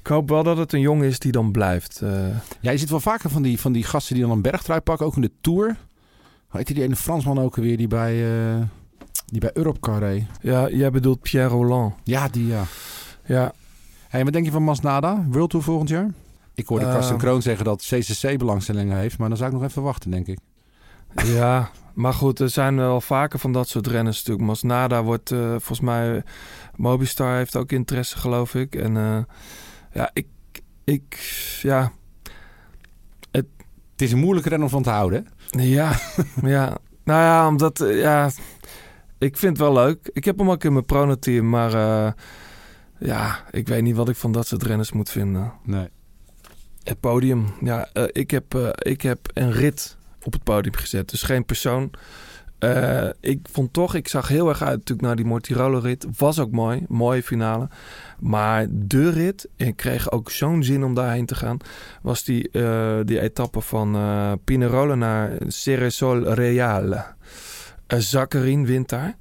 [0.00, 2.00] Ik hoop wel dat het een jongen is die dan blijft.
[2.02, 2.10] eh.
[2.60, 5.06] Ja, je ziet wel vaker van die, van die gasten die dan een bergtrui pakken,
[5.06, 5.76] ook in de Tour.
[6.48, 8.60] Heet die ene Fransman ook weer die bij, eh
[9.26, 10.24] die bij Europcar reed?
[10.40, 11.94] ja, jij bedoelt Pierre Roland.
[12.04, 12.62] Ja, die ja.
[13.24, 13.52] Ja,
[14.08, 15.24] Hey, wat denk je van Masnada?
[15.30, 16.10] World Tour volgend jaar?
[16.58, 16.92] Ik hoorde Eh.
[16.92, 20.26] Karsten Kroon zeggen dat CCC belangstellingen heeft, maar dan zou ik nog even wachten, denk
[20.26, 20.38] ik.
[21.24, 24.46] ja, maar goed, er zijn wel vaker van dat soort renners natuurlijk.
[24.46, 26.22] Masnada wordt eh, volgens mij...
[26.76, 28.74] Mobistar heeft ook interesse, geloof ik.
[28.74, 29.18] En eh,
[29.92, 30.26] ja, ik...
[30.84, 31.18] ik
[31.62, 31.92] ja,
[33.30, 33.46] Het
[33.96, 35.26] is een moeilijke renner om van te houden.
[35.50, 35.62] hè?
[35.62, 35.92] Ja,
[36.42, 36.76] ja.
[37.04, 37.84] Nou ja, omdat...
[37.86, 38.30] ja,
[39.18, 40.10] ik vind het wel leuk.
[40.12, 41.70] Ik heb hem ook in mijn pronoteam, maar...
[42.98, 45.52] ja, ik weet niet wat ik van dat soort renners moet vinden.
[45.64, 45.88] Nee.
[46.84, 47.46] Het podium.
[47.60, 51.10] Ja, eh, ik, heb, eh, ik heb een rit op het podium gezet.
[51.10, 51.90] Dus geen persoon.
[52.58, 56.06] Eh, ik vond toch, ik zag heel erg uit natuurlijk naar die Mortirolo-rit.
[56.16, 57.68] Was ook mooi, mooie finale.
[58.18, 61.58] Maar de rit, en ik kreeg ook zo'n zin om daarheen te gaan,
[62.02, 62.50] was die,
[63.04, 63.96] die etappe van
[64.44, 67.04] Pinerolo naar Ceresol Reale.
[67.86, 69.16] Zakkerin wint daar.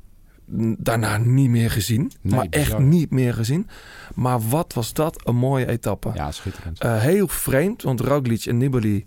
[0.77, 2.11] Daarna niet meer gezien.
[2.21, 3.67] Nee, maar echt niet meer gezien.
[4.15, 6.11] Maar wat was dat een mooie etappe.
[6.13, 6.79] Ja, schitterend.
[6.79, 9.05] Eh, heel vreemd, want Roglic en Nibali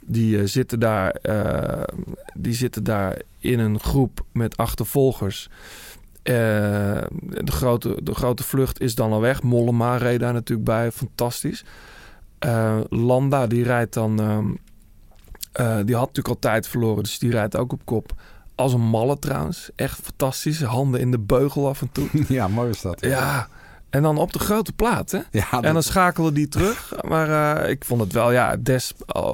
[0.00, 1.94] die, eh, zitten daar, eh,
[2.34, 5.48] die zitten daar in een groep met achtervolgers.
[6.22, 7.06] De,
[7.44, 9.42] grote, de grote vlucht is dan al weg.
[9.42, 11.64] Mollema reed daar natuurlijk bij, fantastisch.
[12.88, 14.46] Landa die rijdt dan, ehm,
[15.58, 18.12] eh, die had natuurlijk al tijd verloren, dus die rijdt ook op kop.
[18.58, 20.62] Als een malle trouwens, echt fantastisch.
[20.62, 22.08] Handen in de beugel af en toe.
[22.28, 23.00] ja, mooi is dat.
[23.00, 23.48] ja,
[23.90, 25.20] en dan op de grote plaat, hè?
[25.30, 26.92] Ja, En dan schakelen die terug.
[27.08, 28.92] Maar eh, ik vond het wel, ja, Des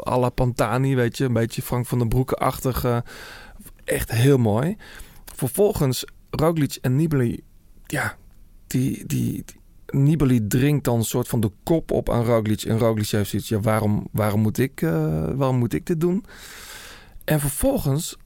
[0.09, 1.25] à la Pantani, weet je.
[1.25, 2.85] Een beetje Frank van den Broeke-achtig.
[2.85, 2.97] eh,
[3.85, 4.77] echt heel mooi.
[5.35, 7.41] Vervolgens Roglic en Nibali.
[7.87, 8.17] Ja,
[8.67, 9.63] die, die, die-
[10.01, 12.63] Nibali dringt dan een soort van de kop op aan Roglic.
[12.63, 16.25] En Roglic heeft zoiets, ja, waarom, waarom, moet ik, eh, waarom moet ik dit doen?
[17.25, 18.17] En vervolgens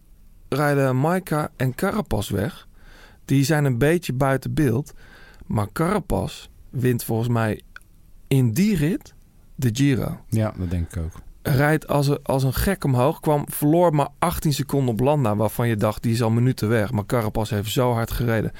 [0.49, 2.67] rijden Maika en Carapaz weg.
[3.25, 4.93] Die zijn een beetje buiten beeld.
[5.47, 7.63] Maar Carapaz wint volgens mij
[8.29, 9.15] in die rit
[9.55, 10.21] de Giro.
[10.29, 11.13] Ja, dat denk ik ook.
[11.43, 13.21] Rijdt als een, als een gek omhoog.
[13.21, 15.37] Kwam, verloor maar 18 seconden op Landa.
[15.37, 16.93] Waarvan je dacht, die is al minuten weg.
[16.93, 18.53] Maar Carapaz heeft zo hard gereden.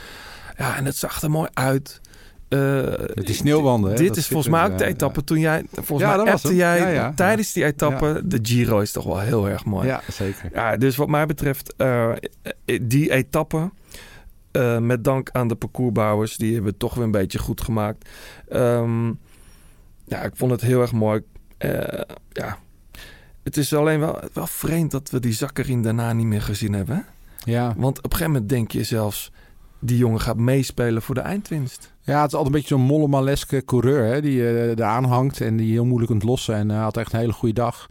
[0.57, 2.01] Ja, en het zag er mooi uit.
[2.49, 3.97] Eh, die sneeuwwanden.
[3.97, 5.65] dit is volgens mij ook de etappe toen jij...
[5.73, 8.23] Volgens mij appte jij tijdens die etappe...
[8.25, 9.87] De Giro is toch wel heel erg mooi.
[9.87, 10.51] Ja, zeker.
[10.53, 12.13] Ja, dus wat mij betreft, eh,
[12.83, 13.71] die etappe,
[14.51, 18.09] eh, met dank aan de parcoursbouwers, die hebben het toch weer een beetje goed gemaakt.
[18.49, 19.07] Ehm,
[20.05, 21.21] ja, ik vond het heel erg mooi.
[22.33, 22.59] Ja,
[23.43, 27.07] het is alleen wel, wel vreemd dat we die Zakkerin daarna niet meer gezien hebben.
[27.45, 27.75] Ja.
[27.77, 29.33] Want op een gegeven moment denk je zelfs,
[29.79, 31.93] die jongen gaat meespelen voor de eindwinst.
[32.03, 35.57] ja, het is altijd een beetje zo'n mollema-leske coureur hè, die eh er aanhangt en
[35.57, 36.55] die heel moeilijk kunt lossen.
[36.55, 37.89] En hij had echt een hele goede dag.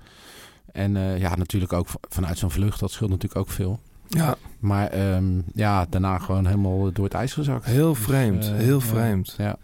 [0.71, 3.79] En eh, ja, natuurlijk ook vanuit zo'n vlucht, dat scheelt natuurlijk ook veel.
[4.07, 7.65] Ja, Maar ehm, ja, daarna gewoon helemaal door het ijs gezakt.
[7.65, 8.85] heel Dus, vreemd, eh, heel ja.
[8.85, 9.35] vreemd.
[9.37, 9.57] Ja.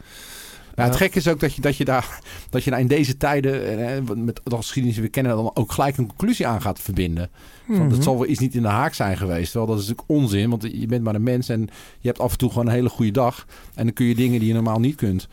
[0.75, 3.17] Maar het gekke is ook dat je, dat je daar dat je daar in deze
[3.17, 6.79] tijden, eh, met de geschiedenis die we kennen, dan ook gelijk een conclusie aan gaat
[6.79, 7.29] verbinden.
[7.65, 7.89] Mhm.
[7.89, 9.51] Dat zal wel iets niet in de haak zijn geweest.
[9.51, 12.31] Terwijl dat is natuurlijk onzin, want je bent maar een mens en je hebt af
[12.31, 13.45] en toe gewoon een hele goede dag.
[13.75, 15.27] En dan kun je dingen die je normaal niet kunt.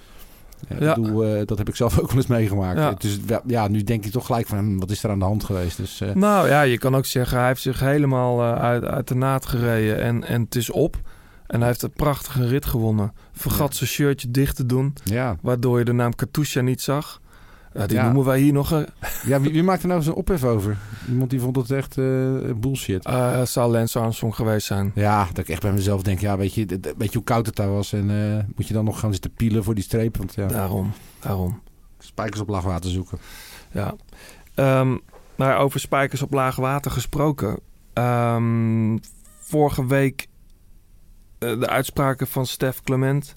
[0.69, 0.95] Ja, Ja.
[0.95, 2.79] Ik bedoel, eh, dat heb ik zelf ook wel eens meegemaakt.
[2.79, 2.95] Ja.
[2.99, 5.45] Dus ja, nu denk je toch gelijk van, hm, wat is er aan de hand
[5.45, 5.77] geweest?
[5.77, 9.09] Dus eh, Nou ja, je kan ook zeggen, hij heeft zich helemaal eh, uit, uit
[9.09, 10.97] de naad gereden en, en het is op.
[11.51, 13.13] En hij heeft een prachtige rit gewonnen.
[13.33, 15.37] Vergat zijn shirtje dicht te doen, ja.
[15.43, 17.21] waardoor je de naam Katusha niet zag.
[17.75, 18.87] Ja, die noemen wij hier nog een...
[19.27, 20.77] ja wie, wie maakt er nou eens een ophef over?
[21.09, 22.05] Iemand die vond het echt eh,
[22.57, 23.05] bullshit.
[23.05, 24.93] eh zou Lance Armstrong geweest zijn.
[24.95, 26.67] Ja, dat ik echt bij mezelf denk, ja, weet je,
[26.99, 27.93] weet je hoe koud het daar was?
[27.93, 30.17] En eh, moet je dan nog gaan zitten pielen voor die streep?
[30.17, 31.61] Want ja, Daarom, daarom.
[31.99, 33.19] spijkers op laag water zoeken.
[33.73, 33.95] Ja.
[34.55, 34.97] Ehm,
[35.37, 37.59] nou, over spijkers op laag water gesproken.
[37.93, 38.97] Ehm,
[39.39, 40.27] vorige week
[41.41, 43.35] de uitspraken van Stef Clement.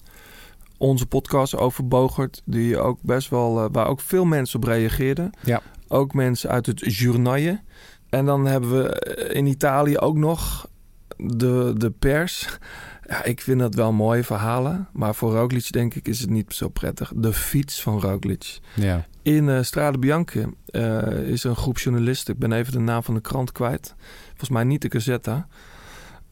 [0.78, 2.42] Onze podcast over Bogert.
[2.44, 5.30] Die ook best wel, eh, waar ook veel mensen op reageerden.
[5.42, 5.62] Ja.
[5.88, 7.60] Ook mensen uit het journaille.
[8.08, 10.68] En dan hebben we eh, in Italië ook nog
[11.16, 12.58] de, de pers.
[13.06, 14.88] Ja, ik vind dat wel mooie verhalen.
[14.92, 17.12] Maar voor Roglic denk ik is het niet zo prettig.
[17.16, 18.58] De fiets van Roglic.
[18.74, 19.06] Ja.
[19.22, 22.34] In eh Strade Bianche eh, is een groep journalisten.
[22.34, 23.94] Ik ben even de naam van de krant kwijt.
[24.28, 25.46] Volgens mij niet de Gazzetta.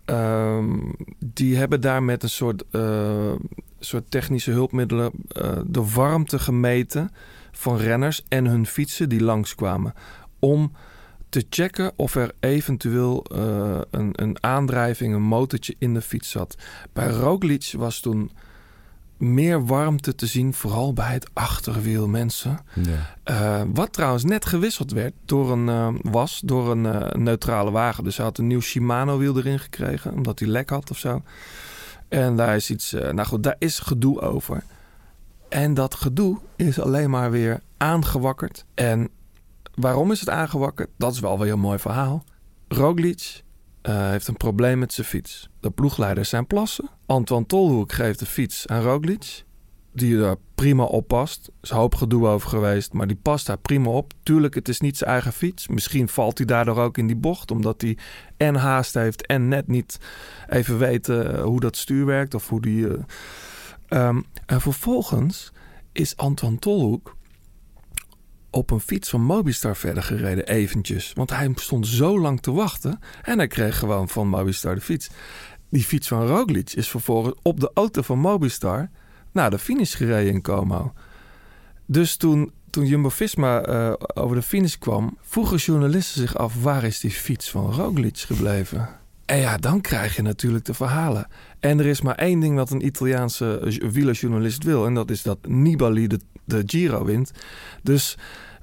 [0.04, 0.78] Ehm,
[1.18, 3.32] die hebben daar met een soort, eh,
[3.78, 7.10] soort technische hulpmiddelen eh, de warmte gemeten
[7.52, 9.94] van renners en hun fietsen die langskwamen.
[10.38, 10.72] Om
[11.28, 16.56] te checken of er eventueel eh, een, een aandrijving, een motortje in de fiets zat.
[16.92, 18.30] Bij Roglic was toen
[19.22, 22.58] meer warmte te zien, vooral bij het achterwiel mensen.
[22.74, 23.16] ja.
[23.22, 28.04] Eh, wat trouwens net gewisseld werd door een, eh, was door een eh, neutrale wagen.
[28.04, 31.22] Dus hij had een nieuw Shimano wiel erin gekregen, omdat hij lek had of zo.
[32.08, 34.62] En daar is iets, nou goed, daar is gedoe over.
[35.48, 38.64] En dat gedoe is alleen maar weer aangewakkerd.
[38.74, 39.08] En
[39.74, 40.88] waarom is het aangewakkerd?
[40.96, 42.24] Dat is wel weer een mooi verhaal.
[42.68, 43.41] Roglic
[43.82, 45.48] eh, heeft een probleem met zijn fiets.
[45.60, 46.90] De ploegleiders zijn plassen.
[47.06, 49.44] Antoine Tolhoek geeft de fiets aan Roglic
[49.92, 51.46] die er prima op past.
[51.46, 54.12] Er is hoop gedoe over geweest, maar die past daar prima op.
[54.22, 55.68] Tuurlijk, het is niet zijn eigen fiets.
[55.68, 57.98] Misschien valt hij daardoor ook in die bocht, omdat hij
[58.36, 59.98] en haast heeft en net niet
[60.48, 62.88] even weet eh, hoe dat stuur werkt of hoe die.
[62.88, 63.02] eh,
[63.88, 65.52] ehm, en vervolgens
[65.92, 67.16] is Anton Tolhoek
[68.52, 71.12] op een fiets van Mobistar verder gereden, eventjes.
[71.14, 75.10] Want hij stond zo lang te wachten en hij kreeg gewoon van Mobistar de fiets.
[75.70, 78.90] Die fiets van Roglic is vervolgens op de auto van Mobistar
[79.32, 80.92] naar de finish gereden in Como.
[81.86, 85.18] Dus toen, toen Jumbo-Visma eh, over de finish kwam...
[85.20, 86.62] vroegen journalisten zich af...
[86.62, 88.88] waar is die fiets van Roglic gebleven?
[89.24, 91.26] En ja, dan krijg je natuurlijk de verhalen.
[91.60, 94.86] En er is maar één ding wat een Italiaanse eh, wielerjournalist wil...
[94.86, 97.30] en dat is dat Nibali de, de Giro wint.
[97.82, 98.16] Dus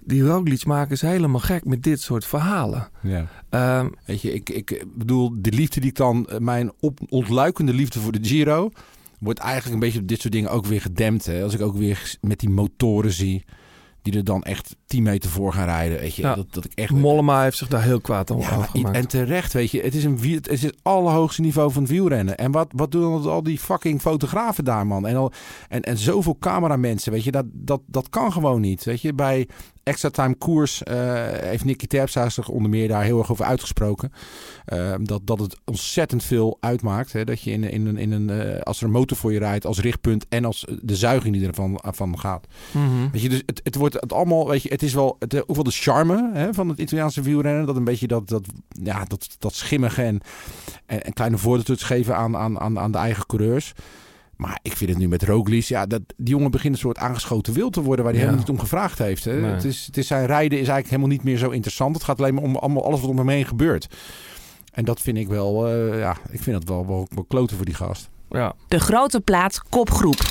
[0.03, 2.89] die Roglic maken is helemaal gek met dit soort verhalen.
[3.01, 3.27] ja.
[3.49, 7.73] Ehm, Weet je, ik, ik bedoel, de liefde die ik dan, eh, mijn op, ontluikende
[7.73, 8.71] liefde voor de Giro,
[9.19, 11.25] wordt eigenlijk een beetje op dit soort dingen ook weer gedempt.
[11.25, 11.43] Hè?
[11.43, 13.45] Als ik ook weer met die motoren zie,
[14.01, 15.99] die er dan echt 10 meter voor gaan rijden.
[15.99, 16.35] Weet je, Ja.
[16.35, 16.91] dat, dat ik echt...
[16.91, 18.95] Mollema heeft zich daar heel kwaad om Ja, afgemaakt.
[18.95, 19.81] en terecht, weet je.
[19.81, 22.37] Het is, een, wiel- het is het allerhoogste niveau van het wielrennen.
[22.37, 25.07] En wat, wat doen al die fucking fotografen daar, man?
[25.07, 25.31] En, al,
[25.69, 27.31] en, en zoveel cameramensen, weet je.
[27.31, 29.13] Dat, dat, dat kan gewoon niet, weet je.
[29.13, 29.47] Bij
[29.83, 34.11] Extra Time Koers eh, heeft Nicky Terpstra zich onder meer daar heel erg over uitgesproken.
[34.65, 37.11] Eh, dat, dat het ontzettend veel uitmaakt.
[37.13, 37.23] Hè?
[37.25, 39.65] Dat je in, in, een- in een, eh, als er een motor voor je rijdt
[39.65, 42.47] als richtpunt en als de zuiging die ervan van gaat.
[42.71, 43.09] Mhm.
[43.11, 45.55] Weet je, dus het, het wordt het allemaal, weet je, het is wel, het, ook
[45.55, 47.65] wel de charme hè, van het Italiaanse wielrennen.
[47.65, 48.45] Dat een beetje dat, dat,
[48.83, 50.19] ja, dat, dat schimmige en,
[50.85, 53.73] en, en kleine voordeeltjes geven aan, aan, aan, aan de eigen coureurs.
[54.39, 57.53] Maar ik vind het nu met Roglic, ja, dat, die jongen begint een soort aangeschoten
[57.53, 58.29] wild te worden waar hij Ja.
[58.29, 59.23] helemaal niet om gevraagd heeft.
[59.25, 59.33] Hè.
[59.41, 59.51] Nee.
[59.51, 61.95] Het, is, het is zijn rijden is eigenlijk helemaal niet meer zo interessant.
[61.95, 63.87] Het gaat alleen maar om allemaal, alles wat om hem heen gebeurt.
[64.73, 67.65] En dat vind ik wel, eh, ja, ik vind dat wel, wel, wel kloten voor
[67.65, 68.09] die gast.
[68.29, 68.53] Ja.
[68.67, 70.21] De grote plaat kopgroep.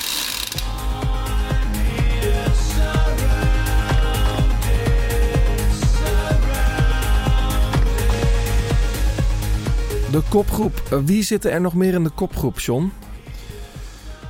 [10.11, 11.01] De kopgroep.
[11.05, 12.93] Wie zit er nog meer in de kopgroep, John?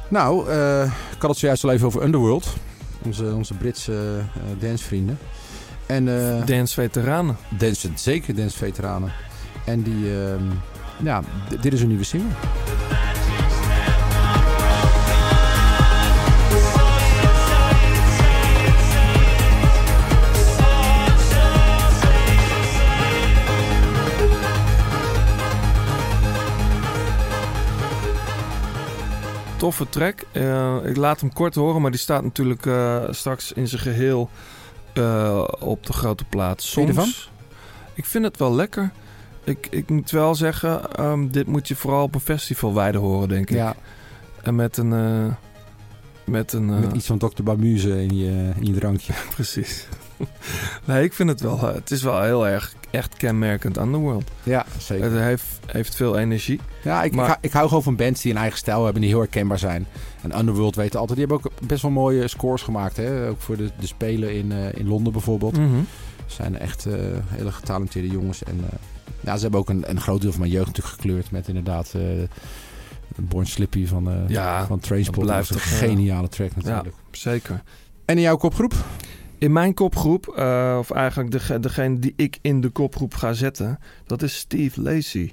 [0.08, 2.56] Nou, eh, ik had het zojuist al even over Underworld.
[3.04, 5.18] Onze, onze Britse eh dancevrienden.
[5.86, 7.36] En, eh Dance-veteranen.
[7.58, 9.12] dance, zeker danceveteranen.
[9.64, 10.42] En die, ehm,
[11.02, 11.22] ja,
[11.60, 12.30] dit is een nieuwe single.
[29.58, 30.24] Toffe track.
[30.32, 34.30] Eh, ik laat hem kort horen, maar die staat natuurlijk eh, straks in zijn geheel
[34.94, 36.62] eh, op de grote plaat.
[36.62, 37.30] Soms.
[37.94, 38.90] Ik vind het wel lekker.
[39.44, 43.28] Ik, ik moet wel zeggen, ehm, dit moet je vooral op een festival wijden horen,
[43.28, 43.56] denk ik.
[43.56, 43.76] Ja,
[44.42, 45.34] En met een, eh,
[46.24, 46.70] Met een...
[46.70, 47.42] eh, Met iets van Dr.
[47.42, 49.12] Bamuse in je, in je drankje.
[49.34, 49.86] Precies.
[50.84, 51.58] nee, ik vind het wel...
[51.68, 54.30] eh, het is wel heel erg echt kenmerkend Underworld.
[54.42, 55.04] Ja, zeker.
[55.12, 56.60] Het heeft, heeft veel energie.
[56.82, 59.00] Ja, ik, Maar- ik, hou, ik hou gewoon van bands die een eigen stijl hebben
[59.02, 59.86] die heel herkenbaar zijn.
[60.22, 62.96] En Underworld weten altijd, die hebben ook best wel mooie scores gemaakt.
[62.96, 63.28] Hè?
[63.28, 65.56] Ook voor de, de Spelen in, eh, in Londen bijvoorbeeld.
[65.56, 65.78] Mhm.
[66.26, 66.94] zijn echt eh,
[67.26, 68.44] hele getalenteerde jongens.
[68.44, 68.60] En
[69.20, 71.94] ja, ze hebben ook een, een groot deel van mijn jeugd natuurlijk gekleurd met inderdaad
[73.16, 75.14] Born Slippy van, eh Ja, van Trainspot.
[75.16, 76.94] dat blijft een geniale track natuurlijk.
[77.10, 77.62] zeker.
[78.04, 78.74] En in jouw kopgroep?
[79.38, 83.78] In mijn kopgroep, eh, of eigenlijk dege- degene die ik in de kopgroep ga zetten,
[84.06, 85.32] dat is Steve Lacey.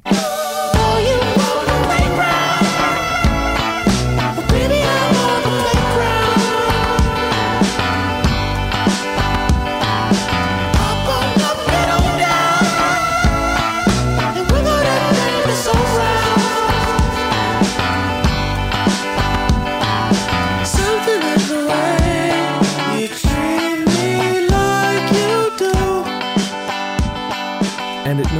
[28.15, 28.33] Dit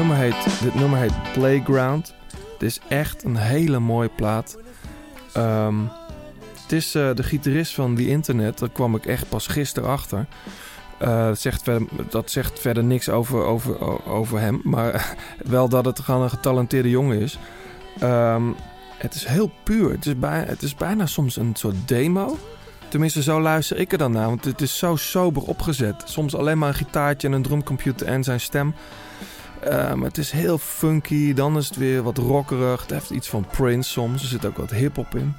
[0.76, 2.14] nummer heet, Playground.
[2.54, 4.58] Het is echt een hele mooie plaat.
[5.34, 5.76] Ehm,
[6.62, 8.60] het is eh, de gitarist van The Internet.
[8.60, 10.26] Daar kwam ik echt pas gisteren achter.
[10.98, 14.62] Eh, dat, zegt verder, dat zegt verder niks over, over, over hem.
[14.64, 15.16] Maar
[15.46, 17.40] wel dat het gewoon een getalenteerde jongen is.
[18.00, 18.44] Ehm,
[18.98, 19.92] het is heel puur.
[19.92, 22.38] Het is, het is bijna soms een soort demo.
[22.88, 24.28] Tenminste, zo luister ik er dan naar.
[24.28, 26.04] Want het is zo sober opgezet.
[26.06, 28.74] Soms alleen maar een gitaartje en een drumcomputer en zijn stem.
[29.70, 31.34] Maar het is heel funky.
[31.34, 32.82] Dan is het weer wat rockerig.
[32.82, 34.22] Het heeft iets van Prince soms.
[34.22, 35.36] Er zit ook wat hip-hop in.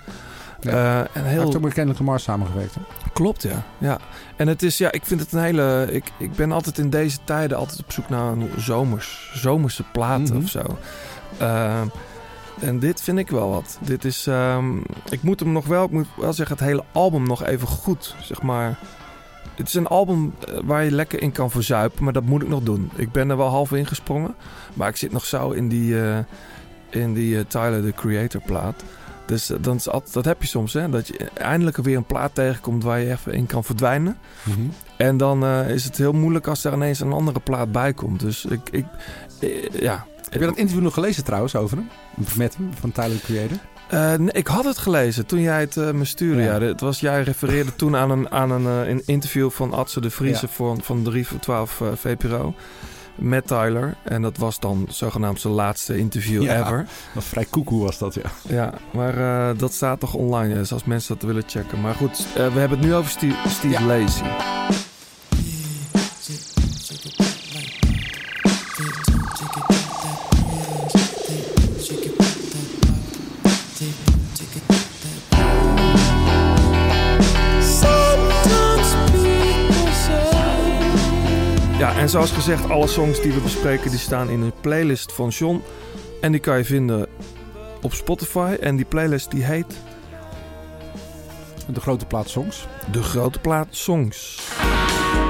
[0.60, 0.70] Ja.
[0.70, 1.40] Eh, en Hij heel...
[1.42, 2.74] heeft ook met Kendrick Lamar samengewerkt.
[2.74, 2.80] Hè?
[3.12, 3.62] Klopt, ja.
[3.78, 3.98] ja.
[4.36, 5.88] En het is, ja, ik vind het een hele.
[5.90, 10.34] Ik, ik ben altijd in deze tijden altijd op zoek naar een zomers, zomerse platen
[10.34, 10.44] Mhm.
[10.44, 10.78] of zo.
[11.38, 11.80] Eh,
[12.60, 13.78] en dit vind ik wel wat.
[13.80, 14.26] Dit is.
[14.26, 14.76] ehm,
[15.10, 18.14] ik moet hem nog wel, ik moet wel zeggen, het hele album nog even goed,
[18.22, 18.78] zeg maar.
[19.54, 22.48] Het is een album eh, waar je lekker in kan verzuipen, maar dat moet ik
[22.48, 22.90] nog doen.
[22.94, 24.34] Ik ben er wel half ingesprongen,
[24.74, 26.18] maar ik zit nog zo in die, eh,
[26.90, 28.84] in die eh, Tyler the Creator plaat.
[29.26, 30.88] Dus dan is altijd, dat heb je soms, hè?
[30.88, 34.18] Dat je eindelijk weer een plaat tegenkomt waar je even in kan verdwijnen.
[34.96, 38.20] En dan is het heel moeilijk als er ineens een andere plaat bij komt.
[38.20, 38.86] Dus ik, ik
[39.72, 40.06] ja.
[40.30, 41.88] Heb je dat interview nog gelezen trouwens over hem?
[42.36, 43.58] Met hem, van Tyler the Creator?
[43.88, 46.42] Eh, nee, ik had het gelezen toen jij het eh, me stuurde.
[46.42, 46.54] Ja.
[46.56, 46.60] Ja.
[46.60, 50.10] Het was, jij refereerde toen aan een, aan een, eh, een interview van Adse de
[50.10, 50.52] Vriese Ja.
[50.52, 52.54] van, van 3 voor 12 eh, VPRO.
[53.14, 53.96] Met Tyler.
[54.02, 56.60] En dat was dan zogenaamd zijn laatste interview Ja.
[56.60, 56.86] ever.
[57.14, 58.30] Dat vrij koekoe was dat, ja.
[58.42, 60.54] Ja, maar dat staat toch online.
[60.54, 61.80] Dus als mensen dat willen checken.
[61.80, 64.66] Maar goed, we hebben het nu over Steve, Steve Ja.
[82.06, 85.62] En zoals gezegd, alle songs die we bespreken die staan in een playlist van John.
[86.20, 87.06] En die kan je vinden
[87.82, 88.56] op Spotify.
[88.60, 89.66] En die playlist die heet
[91.66, 92.66] De grote plaat songs.
[92.92, 94.40] De Grote Plaat Songs.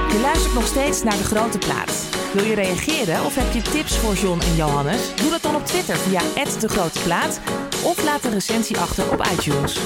[0.08, 2.08] Je luistert nog steeds naar De Grote Plaat.
[2.32, 5.14] Wil je reageren of heb je tips voor John en Johannes?
[5.14, 6.20] Doe dat dan op Twitter via
[6.60, 7.40] De Grote Plaat
[7.84, 9.78] of laat een recensie achter op iTunes.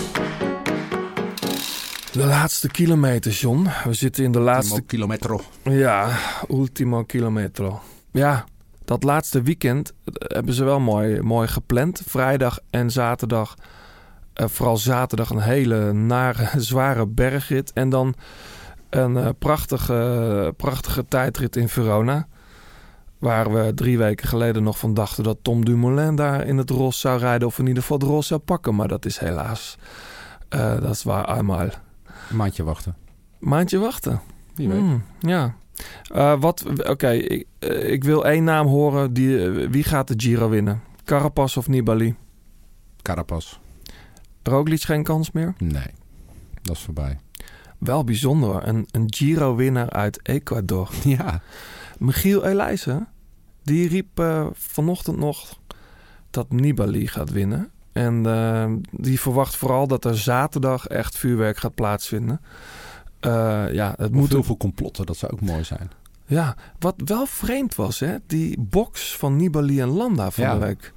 [2.13, 3.67] De laatste kilometer, John.
[3.85, 4.83] We zitten in de laatste...
[4.83, 5.41] kilometro.
[5.63, 7.81] Ja, ultimo kilometro.
[8.11, 8.45] Ja,
[8.85, 12.03] dat laatste weekend eh, hebben ze wel mooi, mooi gepland.
[12.07, 13.55] Vrijdag en zaterdag.
[14.35, 17.73] eh, vooral zaterdag een hele nare, zware bergrit.
[17.73, 18.15] En dan
[18.91, 22.27] een eh, prachtige, prachtige tijdrit in Verona.
[23.19, 27.01] Waar we drie weken geleden nog van dachten dat Tom Dumoulin daar in het ros
[27.01, 27.49] zou rijden.
[27.49, 28.75] Of in ieder geval het ros zou pakken.
[28.75, 29.77] Maar dat is helaas.
[30.49, 31.69] dat is waar eenmaal.
[32.31, 32.97] Een maandje wachten.
[33.39, 34.21] Maandje wachten.
[34.55, 34.79] Wie weet.
[34.79, 35.55] Hmm, ja.
[36.03, 39.13] Eh, wat, oké, ik, eh, ik wil één naam horen.
[39.13, 40.83] Die, eh, wie gaat de Giro winnen?
[41.05, 42.15] Carapaz of Nibali?
[43.03, 43.59] Carapaz.
[44.43, 45.55] Roglic geen kans meer?
[45.59, 45.91] Nee.
[46.63, 47.19] Dat is voorbij.
[47.79, 48.69] Wel bijzonder.
[48.69, 50.91] Een, een Giro-winnaar uit Ecuador.
[51.05, 51.43] Ja.
[51.99, 53.09] Michiel Elijzen,
[53.63, 54.23] die riep
[54.53, 55.59] vanochtend nog
[56.31, 57.71] dat Nibali gaat winnen.
[58.05, 62.41] En eh, die verwacht vooral dat er zaterdag echt vuurwerk gaat plaatsvinden.
[63.21, 65.91] Eh, ja, het Moet moet heel veel complotten, dat zou ook mooi zijn.
[66.27, 68.17] Ja, wat wel vreemd was, hè?
[68.27, 70.53] Die box van Nibali en Landa van Ja.
[70.55, 70.93] de week.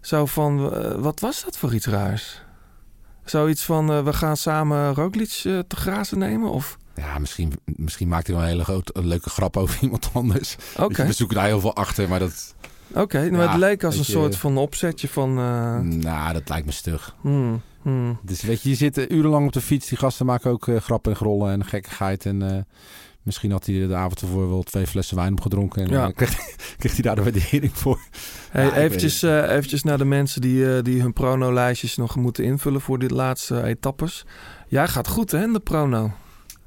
[0.00, 2.42] Zo van, eh, wat was dat voor iets raars?
[3.24, 6.50] Zoiets van, eh, we gaan samen Roglic te grazen nemen?
[6.50, 10.56] Of, Ja, misschien, misschien maakt hij wel een hele grote, leuke grap over iemand anders.
[10.78, 11.06] oké.
[11.06, 12.54] We zoeken daar heel veel achter, maar dat...
[12.94, 15.28] Oké, maar Ja, het leek als een je- soort van opzetje van...
[15.38, 17.14] eh, Nou, dat lijkt me stug.
[17.20, 18.18] hmm, hmm.
[18.22, 19.88] Dus weet je, je zit eh, urenlang op de fiets.
[19.88, 22.26] Die gasten maken ook eh, grappen en grollen en gekkigheid.
[22.26, 22.66] En
[23.22, 25.82] misschien had hij de avond ervoor wel twee flessen wijn opgedronken.
[25.84, 26.10] En Ja.
[26.16, 26.36] kreeg,
[26.78, 27.98] kreeg hij daar de waardering voor.
[28.50, 32.98] Hey, Ja, eventjes, eventjes naar de mensen die, die hun prono-lijstjes nog moeten invullen voor
[32.98, 34.24] dit laatste etappes.
[34.68, 36.12] Jij gaat goed hè, in de prono.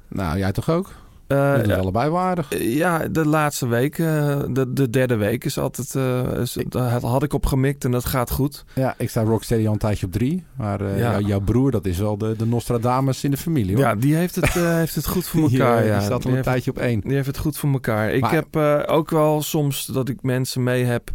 [0.08, 0.90] Nou, jij toch ook?
[1.28, 2.46] Eh, Dat is ja, allebei waardig.
[2.58, 7.22] ja, de laatste week, eh, de, de derde week is altijd, eh, is- daar had
[7.22, 8.64] ik op gemikt en dat gaat goed.
[8.74, 10.44] Ja, ik sta Rocksteady al een tijdje op drie.
[10.56, 11.10] Maar eh, Ja.
[11.10, 13.84] jou- jouw broer, dat is wel de, de Nostradamus in de familie hoor.
[13.84, 15.78] Ja, die heeft het, eh, heeft het goed voor elkaar.
[15.78, 15.96] eh, ja.
[15.96, 17.00] die staat al een tijdje op één.
[17.00, 18.10] Die heeft het goed voor elkaar.
[18.12, 21.10] Ik heb eh, ook wel soms dat ik mensen mee heb.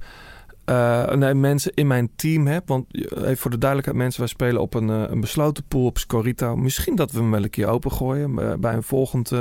[0.66, 2.68] Eh, nee, mensen in mijn team heb.
[2.68, 5.86] Want eh, even voor de duidelijkheid, mensen, wij spelen op een, eh, een besloten pool
[5.86, 6.56] op Scorito.
[6.56, 9.32] Misschien dat we hem wel een keer opengooien bij een volgend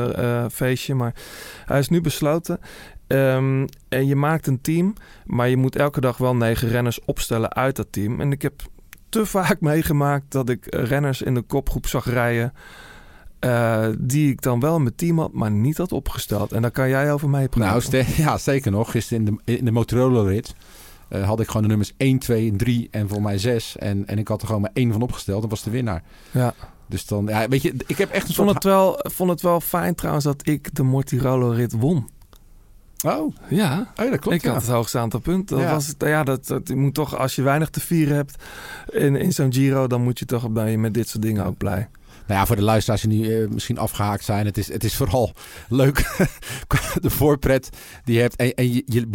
[0.52, 0.94] feestje.
[0.94, 1.14] Maar
[1.64, 2.58] hij is nu besloten.
[3.06, 4.94] Ehm, en je maakt een team,
[5.26, 8.20] maar je moet elke dag wel negen renners opstellen uit dat team.
[8.20, 8.62] En ik heb
[9.08, 12.52] te vaak meegemaakt dat ik renners in de kopgroep zag rijden.
[13.98, 16.52] die ik dan wel in mijn team had, maar niet had opgesteld.
[16.52, 17.92] En daar kan jij over mij praten.
[17.92, 18.90] Nou, ja, zeker nog.
[18.90, 20.54] Gisteren in de, in de Motorola-rit
[21.12, 23.76] eh, had ik gewoon de nummers 1, 2 en 3 en voor mij 6.
[23.76, 25.40] En, en ik had er gewoon maar één van opgesteld.
[25.40, 26.02] Dat was de winnaar.
[26.30, 26.54] ja.
[26.86, 29.40] Dus dan, ja, weet je, ik heb echt een Ik vond het, wel, vond het
[29.40, 32.08] wel fijn trouwens dat ik de Mortirolo-rit won.
[33.06, 34.36] Oh, Ja, oh, dat klopt.
[34.36, 34.52] ik ja.
[34.52, 35.56] had het hoogste aantal punten.
[35.56, 35.72] Dat Ja.
[35.72, 38.42] was ja, dat, dat, je moet toch, als je weinig te vieren hebt
[38.90, 41.88] in, in zo'n Giro, dan moet je toch je met dit soort dingen ook blij.
[42.26, 44.46] Nou ja, voor de luisteraars die nu eh, misschien afgehaakt zijn.
[44.46, 45.32] Het is, het is vooral
[45.68, 45.96] leuk.
[47.00, 47.68] de voorpret
[48.04, 48.36] die je hebt.
[48.36, 49.06] En, en je, je,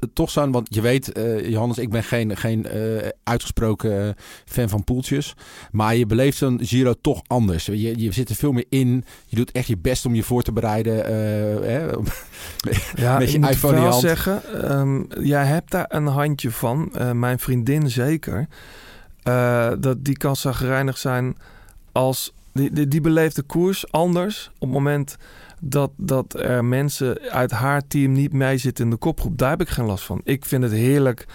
[0.00, 0.50] het toch zo.
[0.50, 5.34] Want je weet, eh, Johannes, ik ben geen, geen eh, uitgesproken fan van poeltjes.
[5.70, 7.66] Maar je beleeft zo'n Giro toch anders.
[7.66, 9.04] Je, je zit er veel meer in.
[9.26, 11.04] Je doet echt je best om je voor te bereiden.
[11.04, 11.12] eh,
[11.68, 11.90] hè,
[12.94, 16.50] Ja, Met je ik moet iPhone je wel zeggen, ehm, jij hebt daar een handje
[16.50, 16.92] van.
[17.12, 18.48] Mijn vriendin zeker.
[19.80, 21.36] Dat die kan zagrijnig zijn
[21.92, 22.32] als...
[22.52, 25.16] Die, die, die beleeft de koers anders op het moment
[25.60, 29.38] dat, dat er mensen uit haar team niet mee zitten in de kopgroep.
[29.38, 30.20] Daar heb ik geen last van.
[30.24, 31.26] Ik vind het heerlijk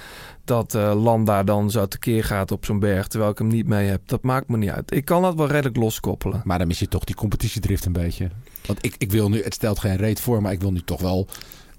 [0.45, 3.07] dat eh Landa dan zo tekeer gaat op zo'n berg...
[3.07, 4.01] terwijl ik hem niet mee heb.
[4.05, 4.91] Dat maakt me niet uit.
[4.91, 6.41] Ik kan dat wel redelijk loskoppelen.
[6.43, 8.29] maar dan mis je toch die competitiedrift een beetje.
[8.65, 11.01] Want ik, ik wil nu, het stelt geen reet voor, maar ik wil nu toch
[11.01, 11.27] wel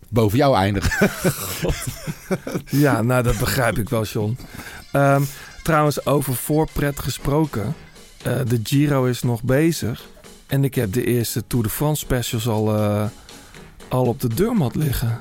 [0.09, 1.11] boven jou eindigen.
[2.71, 4.37] Ja, nou dat begrijp ik wel, John.
[4.93, 5.23] Ehm,
[5.63, 7.75] trouwens, over voorpret gesproken.
[8.23, 10.09] Eh, de Giro is nog bezig.
[10.47, 13.05] En ik heb de eerste Tour de France specials al, eh,
[13.89, 15.19] al op de deurmat liggen.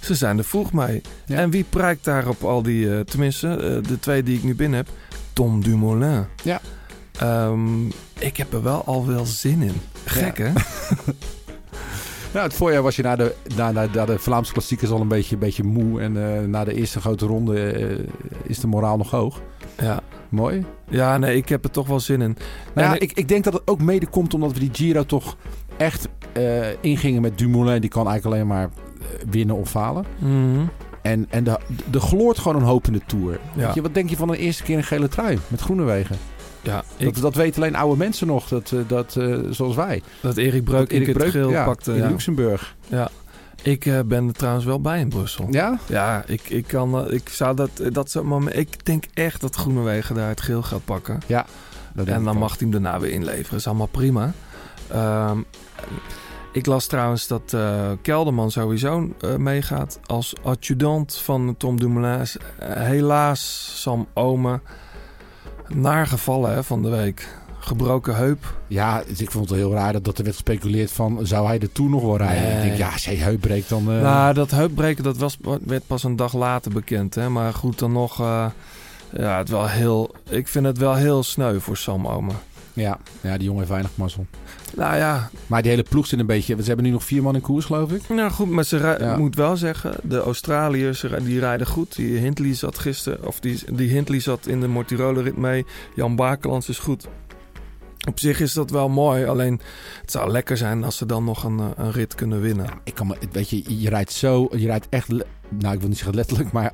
[0.00, 1.00] Ze zijn er vroeg mee.
[1.26, 1.36] Ja.
[1.36, 2.94] En wie prijkt daar op al die...
[2.94, 4.88] eh, tenminste, de twee die ik nu binnen heb.
[5.32, 6.24] Tom Dumoulin.
[6.44, 6.60] Ja.
[7.18, 7.86] Ehm,
[8.18, 9.80] ik heb er wel al wel zin in.
[10.04, 10.52] Gek, hè?
[12.32, 15.08] Nou, het voorjaar was je na de, na, na, na de Vlaamse klassiekers al een
[15.08, 16.00] beetje, een beetje moe.
[16.00, 18.06] En na de eerste grote ronde
[18.42, 19.40] is de moraal nog hoog.
[19.78, 20.00] Ja.
[20.28, 20.64] Mooi.
[20.88, 22.36] ja, nee, ik heb er toch wel zin in.
[22.74, 25.36] Nou ja, ik, ik denk dat het ook mede komt omdat we die Giro toch
[25.76, 27.80] echt eh, ingingen met Dumoulin.
[27.80, 28.68] Die kan eigenlijk alleen maar
[29.00, 30.04] eh, winnen of falen.
[30.18, 30.60] Mhm.
[31.02, 31.58] En, en de,
[31.90, 33.38] de gloort gewoon een hoop in de Tour.
[33.54, 33.64] Ja.
[33.64, 36.16] Weet je, wat denk je van een eerste keer een gele trui met Groenewegen?
[36.60, 39.12] Ja, ik, Dat, dat weten alleen oude mensen nog, dat, eh, dat,
[39.50, 40.02] zoals wij.
[40.20, 41.92] dat Erik Breuk Erik het Breuk, geel ja, pakte.
[41.92, 42.08] in ja.
[42.08, 42.76] Luxemburg.
[43.62, 45.46] Ik eh, ben er trouwens wel bij in Brussel.
[45.50, 46.24] Ja, Ja?
[46.26, 48.56] ik, ik, kan, eh, ik zou dat, dat soort moment.
[48.56, 51.20] Ik denk echt dat Groenewegen daar het geel gaat pakken.
[51.94, 53.58] Dat denk en dan mag hij hem daarna weer inleveren.
[53.58, 54.32] Is allemaal prima.
[54.88, 55.38] Ehm,
[56.52, 62.26] ik las trouwens dat eh, Kelderman sowieso eh, meegaat als adjudant van Tom Dumoulin.
[62.58, 64.62] Eh, helaas Sam Omen
[65.68, 67.28] naar gevallen hè, van de week.
[67.60, 68.54] Gebroken heup.
[68.66, 71.18] Ja, dus ik vond het heel raar dat, dat er werd gespeculeerd van...
[71.26, 72.42] zou hij de Tour nog wel rijden?
[72.42, 72.56] Nee.
[72.56, 73.90] Ik denk, ja, als hij heup breekt dan...
[73.92, 77.14] eh, Nou, dat heupbreken dat was, werd pas een dag later bekend.
[77.14, 77.28] Hè?
[77.28, 78.20] Maar goed, dan nog.
[78.20, 78.46] eh,
[79.16, 82.34] ja, het wel heel, ik vind het wel heel sneu voor Sam Omen.
[82.72, 84.26] ja, ja, die jongen heeft weinig mazzel.
[84.76, 86.56] Nou ja, Maar die hele ploeg zit een beetje...
[86.60, 88.08] Ze hebben nu nog vier man in koers, geloof ik.
[88.08, 89.16] nou goed, maar ze Ja.
[89.16, 91.96] moet wel zeggen, de Australiërs die rijden goed.
[91.96, 95.66] Die Hindley zat gisteren, of die, die Hindley zat in de Mortirolo rit mee.
[95.94, 97.06] Jan Bakelands is goed.
[98.08, 99.60] Op zich is dat wel mooi, alleen
[100.00, 102.64] het zou lekker zijn als ze dan nog een, eh, een rit kunnen winnen.
[102.64, 104.48] Ja, ik kan me, weet je, je rijdt zo...
[104.56, 105.08] Je rijdt echt...
[105.58, 106.72] Nou, ik wil niet zeggen letterlijk, maar...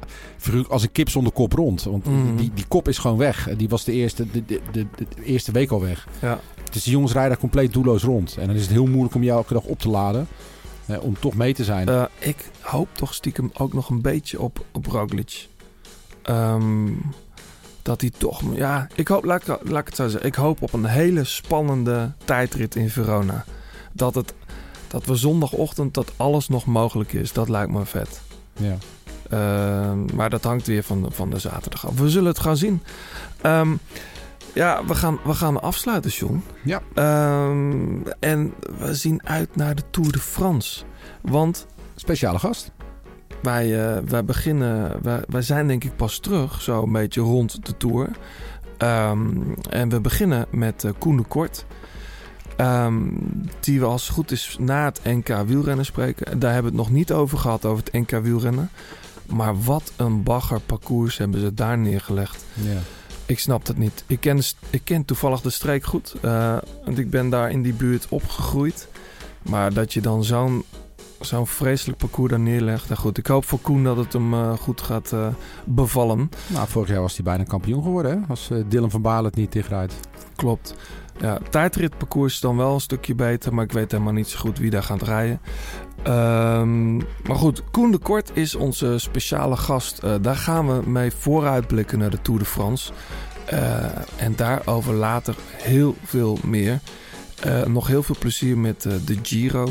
[0.68, 1.82] als een kip zonder kop rond.
[1.82, 2.36] Want Mhm.
[2.36, 3.48] die, die kop is gewoon weg.
[3.56, 6.08] Die was de eerste, de, de, de, de eerste week al weg.
[6.20, 6.40] Ja.
[6.72, 8.36] Dus die jongens rijden daar compleet doelloos rond.
[8.36, 10.26] En dan is het heel moeilijk om jou elke dag op te laden.
[10.86, 11.88] eh, om toch mee te zijn.
[11.88, 15.48] Eh, ik hoop toch stiekem ook nog een beetje op, op Roglic.
[16.22, 16.86] Ehm,
[17.84, 18.42] dat hij toch...
[18.54, 20.28] Ja, ik hoop, laat, ik- laat ik het zo zeggen.
[20.28, 23.44] Ik hoop op een hele spannende tijdrit in Verona.
[23.92, 24.34] Dat, het,
[24.88, 27.32] dat we zondagochtend dat alles nog mogelijk is.
[27.32, 28.20] Dat lijkt me vet.
[28.52, 28.76] ja.
[29.30, 31.98] Ehm, maar dat hangt weer van de, van de zaterdag af.
[31.98, 32.82] We zullen het gaan zien.
[33.40, 33.72] Ehm,
[34.54, 36.42] ja, we gaan, we gaan afsluiten, John.
[36.64, 36.80] Ja.
[36.94, 40.84] Ehm, en we zien uit naar de Tour de France.
[41.20, 41.66] Want
[41.96, 42.70] Speciale gast.
[43.44, 47.66] Wij, eh, wij beginnen, wij, wij zijn denk ik pas terug, zo een beetje rond
[47.66, 48.08] de Tour.
[48.78, 49.28] Ehm,
[49.70, 51.64] en we beginnen met eh, Koen de Kort.
[52.56, 53.02] Ehm,
[53.60, 56.38] die we als het goed is na het NK wielrennen spreken.
[56.38, 58.70] Daar hebben we het nog niet over gehad, over het NK wielrennen.
[59.26, 62.44] Maar wat een bagger parcours hebben ze daar neergelegd.
[62.54, 62.78] Ja.
[63.26, 64.04] Ik snap het niet.
[64.06, 64.40] Ik ken,
[64.70, 66.14] ik ken toevallig de streek goed.
[66.22, 68.88] eh, want ik ben daar in die buurt opgegroeid.
[69.42, 70.64] Maar dat je dan zo'n
[71.24, 72.88] zo'n vreselijk parcours daar neerlegt.
[72.88, 75.26] Nou goed, ik hoop voor Koen dat het hem eh, goed gaat eh,
[75.64, 76.30] bevallen.
[76.46, 78.28] Nou, vorig jaar was hij bijna kampioen geworden, hè?
[78.28, 79.94] Als eh, Dylan van Baal het niet dichtrijdt.
[80.36, 80.74] Klopt.
[81.20, 84.58] Ja, tijdritparcours is dan wel een stukje beter, maar ik weet helemaal niet zo goed
[84.58, 85.40] wie daar gaat rijden.
[86.02, 90.00] Ehm, maar goed, Koen de Kort is onze speciale gast.
[90.22, 92.92] Daar gaan we mee vooruitblikken naar de Tour de France.
[94.16, 96.80] En daarover later heel veel meer.
[97.66, 99.68] Nog heel veel plezier met de Giro.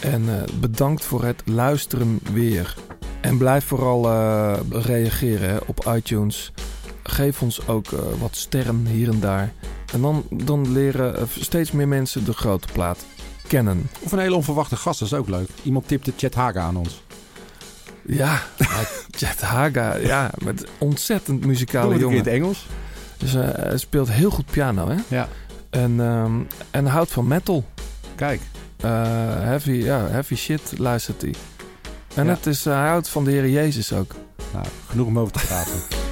[0.00, 2.74] En eh, bedankt voor het luisteren weer.
[3.20, 6.52] En blijf vooral eh, reageren hè, op iTunes.
[7.02, 9.52] Geef ons ook eh, wat sterren hier en daar.
[9.92, 13.04] En dan, dan leren steeds meer mensen de grote plaat
[13.46, 13.90] kennen.
[14.00, 15.48] Of een hele onverwachte gast, dat is ook leuk.
[15.62, 17.02] Iemand tipte Chet Haga aan ons.
[18.06, 18.42] Ja,
[19.18, 22.18] Chet Haga, ja, met ontzettend muzikale keer in jongen.
[22.18, 22.66] het Engels.
[23.16, 24.96] Dus eh, hij speelt heel goed piano, hè?
[25.08, 25.28] Ja.
[25.70, 26.32] En, ehm,
[26.70, 27.64] en houdt van metal.
[28.14, 28.40] Kijk.
[28.80, 28.90] Eh,
[29.40, 31.34] heavy, ja, heavy shit luistert hij.
[32.14, 32.30] En Ja.
[32.30, 34.14] het is, eh, hij houdt van de Heer Jezus ook.
[34.52, 35.72] Nou, genoeg om over te praten.